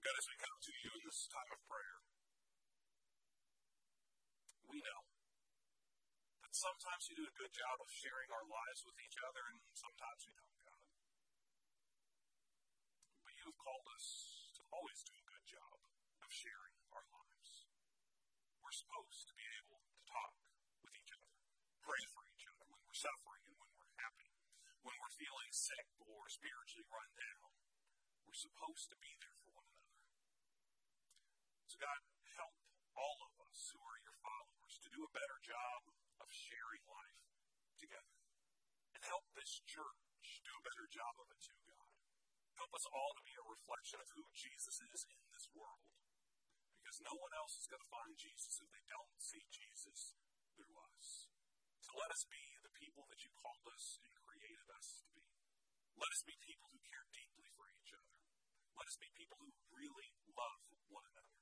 God, 0.04 0.16
as 0.20 0.28
we 0.28 0.36
come 0.36 0.60
to 0.68 0.74
you 0.84 0.92
in 1.00 1.04
this 1.08 1.22
time 1.32 1.52
of 1.56 1.60
prayer, 1.64 2.00
we 4.68 4.84
know 4.84 5.02
that 6.44 6.52
sometimes 6.52 7.08
we 7.08 7.24
do 7.24 7.24
a 7.24 7.40
good 7.40 7.54
job 7.56 7.78
of 7.80 7.88
sharing 7.88 8.28
our 8.36 8.44
lives 8.44 8.84
with 8.84 9.00
each 9.00 9.16
other, 9.24 9.44
and 9.48 9.64
sometimes 9.72 10.28
we 10.28 10.34
don't, 10.36 10.60
God. 10.60 10.84
But 13.24 13.32
you 13.40 13.48
have 13.48 13.60
called 13.64 13.88
us 13.96 14.08
to 14.60 14.62
always 14.76 15.00
do 15.08 15.16
a 15.16 15.26
good 15.30 15.46
job 15.48 15.78
of 16.20 16.30
sharing. 16.34 16.63
We're 18.74 18.90
supposed 18.90 19.30
to 19.30 19.38
be 19.38 19.46
able 19.62 19.86
to 19.86 20.02
talk 20.10 20.34
with 20.82 20.98
each 20.98 21.14
other, 21.14 21.30
pray 21.86 22.02
for 22.10 22.26
each 22.34 22.50
other 22.50 22.66
when 22.74 22.82
we're 22.90 22.98
suffering 22.98 23.46
and 23.46 23.54
when 23.54 23.70
we're 23.78 23.94
happy, 24.02 24.34
when 24.82 24.98
we're 24.98 25.14
feeling 25.14 25.54
sick 25.54 25.94
or 26.02 26.26
spiritually 26.26 26.82
run 26.90 27.06
down. 27.14 27.54
We're 28.26 28.34
supposed 28.34 28.90
to 28.90 28.98
be 28.98 29.14
there 29.22 29.38
for 29.46 29.62
one 29.62 29.70
another. 29.70 29.94
So, 31.70 31.78
God, 31.86 32.02
help 32.34 32.58
all 32.98 33.22
of 33.22 33.46
us 33.46 33.78
who 33.78 33.78
are 33.78 34.02
your 34.02 34.18
followers 34.26 34.82
to 34.82 34.90
do 34.90 35.06
a 35.06 35.14
better 35.14 35.38
job 35.46 35.94
of 36.18 36.34
sharing 36.34 36.82
life 36.90 37.22
together. 37.78 38.18
And 38.98 39.06
help 39.06 39.30
this 39.38 39.62
church 39.70 40.42
do 40.42 40.54
a 40.58 40.66
better 40.66 40.90
job 40.90 41.14
of 41.22 41.30
it 41.30 41.46
too, 41.46 41.62
God. 41.70 41.94
Help 42.58 42.74
us 42.74 42.90
all 42.90 43.14
to 43.14 43.22
be 43.22 43.38
a 43.38 43.46
reflection 43.54 44.02
of 44.02 44.10
who 44.18 44.26
Jesus 44.34 44.82
is 44.82 45.06
in 45.14 45.22
this 45.30 45.46
world. 45.54 45.86
Because 46.94 47.10
no 47.10 47.26
one 47.26 47.34
else 47.42 47.58
is 47.58 47.66
going 47.66 47.82
to 47.82 47.90
find 47.90 48.14
Jesus 48.14 48.62
if 48.62 48.70
they 48.70 48.86
don't 48.86 49.18
see 49.18 49.42
Jesus 49.50 50.14
through 50.54 50.78
us. 50.94 51.26
So 51.82 51.90
let 51.98 52.14
us 52.14 52.22
be 52.30 52.38
the 52.62 52.70
people 52.78 53.10
that 53.10 53.18
you 53.26 53.34
called 53.34 53.66
us 53.74 53.98
and 54.06 54.14
created 54.14 54.70
us 54.78 55.02
to 55.02 55.10
be. 55.10 55.26
Let 55.98 56.14
us 56.14 56.22
be 56.22 56.38
people 56.46 56.70
who 56.70 56.78
care 56.86 57.10
deeply 57.10 57.50
for 57.58 57.66
each 57.74 57.98
other. 57.98 58.14
Let 58.78 58.86
us 58.86 59.02
be 59.02 59.10
people 59.10 59.42
who 59.42 59.50
really 59.74 60.14
love 60.38 60.62
one 60.94 61.02
another. 61.10 61.42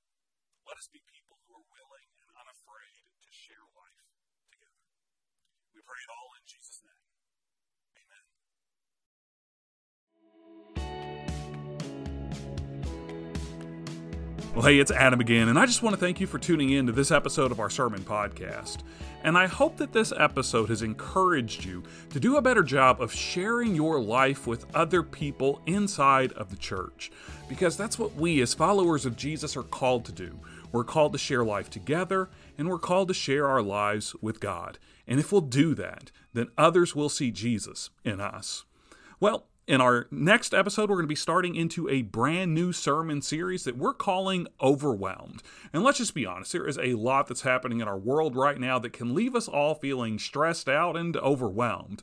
Let 0.64 0.80
us 0.80 0.88
be 0.88 1.04
people 1.04 1.36
who 1.44 1.60
are 1.60 1.68
willing 1.68 2.08
and 2.24 2.32
unafraid 2.32 3.04
to 3.12 3.30
share 3.36 3.68
life 3.76 4.08
together. 4.56 4.88
We 5.76 5.84
pray 5.84 6.00
it 6.00 6.16
all 6.16 6.32
in 6.40 6.48
Jesus' 6.48 6.80
name. 6.80 7.11
Well, 14.54 14.66
hey, 14.66 14.80
it's 14.80 14.92
Adam 14.92 15.22
again, 15.22 15.48
and 15.48 15.58
I 15.58 15.66
just 15.66 15.82
want 15.82 15.94
to 15.96 16.00
thank 16.00 16.20
you 16.20 16.28
for 16.28 16.38
tuning 16.38 16.72
in 16.72 16.86
to 16.88 16.92
this 16.92 17.10
episode 17.10 17.54
of 17.54 17.62
our 17.62 17.70
sermon 17.70 18.02
podcast. 18.02 18.80
And 19.24 19.38
I 19.38 19.48
hope 19.48 19.78
that 19.78 19.94
this 19.94 20.12
episode 20.18 20.68
has 20.68 20.82
encouraged 20.82 21.64
you 21.64 21.84
to 22.10 22.20
do 22.20 22.36
a 22.36 22.42
better 22.42 22.62
job 22.62 23.02
of 23.02 23.14
sharing 23.14 23.76
your 23.76 24.02
life 24.02 24.48
with 24.48 24.66
other 24.76 25.04
people 25.04 25.62
inside 25.68 26.34
of 26.34 26.50
the 26.50 26.58
church. 26.58 27.14
Because 27.48 27.78
that's 27.78 27.98
what 27.98 28.16
we, 28.16 28.42
as 28.42 28.54
followers 28.54 29.06
of 29.06 29.16
Jesus, 29.16 29.56
are 29.56 29.64
called 29.64 30.04
to 30.04 30.12
do. 30.12 30.38
We're 30.74 30.84
called 30.84 31.14
to 31.14 31.18
share 31.18 31.46
life 31.46 31.70
together, 31.70 32.30
and 32.58 32.68
we're 32.68 32.78
called 32.78 33.08
to 33.08 33.14
share 33.14 33.48
our 33.48 33.62
lives 33.62 34.18
with 34.22 34.42
God. 34.42 34.80
And 35.08 35.18
if 35.18 35.32
we'll 35.32 35.40
do 35.40 35.74
that, 35.76 36.12
then 36.34 36.50
others 36.58 36.94
will 36.94 37.10
see 37.10 37.32
Jesus 37.32 37.90
in 38.04 38.20
us. 38.20 38.66
Well, 39.18 39.48
in 39.72 39.80
our 39.80 40.06
next 40.12 40.54
episode, 40.54 40.90
we're 40.90 40.98
going 40.98 41.06
to 41.06 41.08
be 41.08 41.16
starting 41.16 41.56
into 41.56 41.88
a 41.88 42.02
brand 42.02 42.54
new 42.54 42.74
sermon 42.74 43.22
series 43.22 43.64
that 43.64 43.78
we're 43.78 43.94
calling 43.94 44.46
Overwhelmed. 44.62 45.42
And 45.72 45.82
let's 45.82 46.00
just 46.00 46.14
be 46.14 46.26
honest, 46.26 46.52
there 46.52 46.68
is 46.68 46.78
a 46.78 46.96
lot 46.96 47.28
that's 47.28 47.44
happening 47.44 47.80
in 47.80 47.88
our 47.88 47.98
world 47.98 48.36
right 48.36 48.60
now 48.60 48.80
that 48.80 48.92
can 48.92 49.16
leave 49.16 49.34
us 49.34 49.48
all 49.48 49.74
feeling 49.74 50.20
stressed 50.20 50.68
out 50.68 50.98
and 50.98 51.16
overwhelmed. 51.16 52.02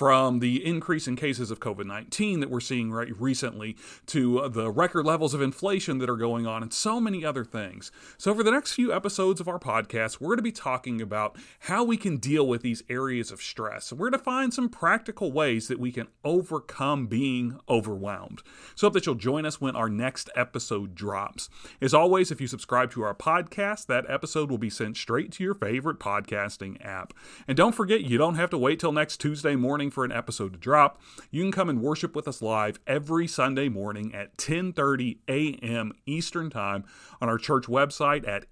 From 0.00 0.38
the 0.38 0.64
increase 0.64 1.06
in 1.06 1.14
cases 1.14 1.50
of 1.50 1.60
COVID 1.60 1.84
19 1.84 2.40
that 2.40 2.48
we're 2.48 2.60
seeing 2.60 2.90
right 2.90 3.14
recently 3.20 3.76
to 4.06 4.38
uh, 4.38 4.48
the 4.48 4.70
record 4.70 5.04
levels 5.04 5.34
of 5.34 5.42
inflation 5.42 5.98
that 5.98 6.08
are 6.08 6.16
going 6.16 6.46
on, 6.46 6.62
and 6.62 6.72
so 6.72 7.00
many 7.00 7.22
other 7.22 7.44
things. 7.44 7.92
So, 8.16 8.34
for 8.34 8.42
the 8.42 8.50
next 8.50 8.72
few 8.72 8.94
episodes 8.94 9.42
of 9.42 9.48
our 9.48 9.58
podcast, 9.58 10.18
we're 10.18 10.28
going 10.28 10.38
to 10.38 10.42
be 10.42 10.52
talking 10.52 11.02
about 11.02 11.36
how 11.58 11.84
we 11.84 11.98
can 11.98 12.16
deal 12.16 12.48
with 12.48 12.62
these 12.62 12.82
areas 12.88 13.30
of 13.30 13.42
stress. 13.42 13.92
We're 13.92 14.08
going 14.08 14.18
to 14.18 14.24
find 14.24 14.54
some 14.54 14.70
practical 14.70 15.32
ways 15.32 15.68
that 15.68 15.78
we 15.78 15.92
can 15.92 16.06
overcome 16.24 17.08
being 17.10 17.58
overwhelmed. 17.68 18.42
So, 18.74 18.86
hope 18.86 18.94
that 18.94 19.04
you'll 19.04 19.16
join 19.16 19.44
us 19.44 19.60
when 19.60 19.76
our 19.76 19.90
next 19.90 20.30
episode 20.34 20.94
drops. 20.94 21.50
As 21.82 21.92
always, 21.92 22.30
if 22.30 22.40
you 22.40 22.46
subscribe 22.46 22.90
to 22.92 23.02
our 23.02 23.14
podcast, 23.14 23.86
that 23.86 24.08
episode 24.08 24.50
will 24.50 24.58
be 24.58 24.70
sent 24.70 24.96
straight 24.96 25.32
to 25.32 25.44
your 25.44 25.54
favorite 25.54 25.98
podcasting 25.98 26.82
app. 26.84 27.12
And 27.46 27.56
don't 27.56 27.74
forget, 27.74 28.02
you 28.02 28.16
don't 28.16 28.36
have 28.36 28.50
to 28.50 28.58
wait 28.58 28.80
till 28.80 28.92
next 28.92 29.18
Tuesday 29.18 29.56
morning 29.56 29.90
for 29.90 30.04
an 30.04 30.12
episode 30.12 30.54
to 30.54 30.58
drop. 30.58 31.00
You 31.30 31.42
can 31.42 31.52
come 31.52 31.68
and 31.68 31.82
worship 31.82 32.16
with 32.16 32.26
us 32.26 32.40
live 32.40 32.80
every 32.86 33.26
Sunday 33.26 33.68
morning 33.68 34.14
at 34.14 34.36
10:30 34.38 35.18
a.m. 35.28 35.92
Eastern 36.06 36.48
Time 36.48 36.84
on 37.20 37.28
our 37.28 37.38
church 37.38 37.64
website 37.66 38.26
at 38.26 38.46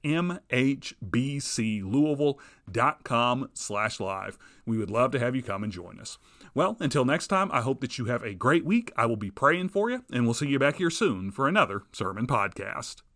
mhbclouisville.com/live. 2.73 4.39
We 4.67 4.79
would 4.79 4.91
love 4.91 5.11
to 5.13 5.19
have 5.19 5.35
you 5.35 5.43
come 5.43 5.65
and 5.65 5.73
join 5.73 5.99
us. 5.99 6.19
Well, 6.55 6.77
until 6.81 7.05
next 7.05 7.29
time, 7.29 7.51
I 7.53 7.61
hope 7.61 7.81
that 7.81 7.99
you 7.99 8.07
have 8.07 8.23
a 8.23 8.35
great 8.35 8.65
week. 8.65 8.93
I 8.97 9.07
will 9.07 9.17
be 9.17 9.31
praying 9.31 9.69
for 9.71 9.91
you, 9.91 10.05
and 10.13 10.25
we'll 10.25 10.35
see 10.35 10.49
you 10.49 10.59
back 10.59 10.77
here 10.77 10.91
soon 10.91 11.31
for 11.31 11.47
another 11.49 11.83
sermon 11.93 12.27
podcast. 12.27 13.08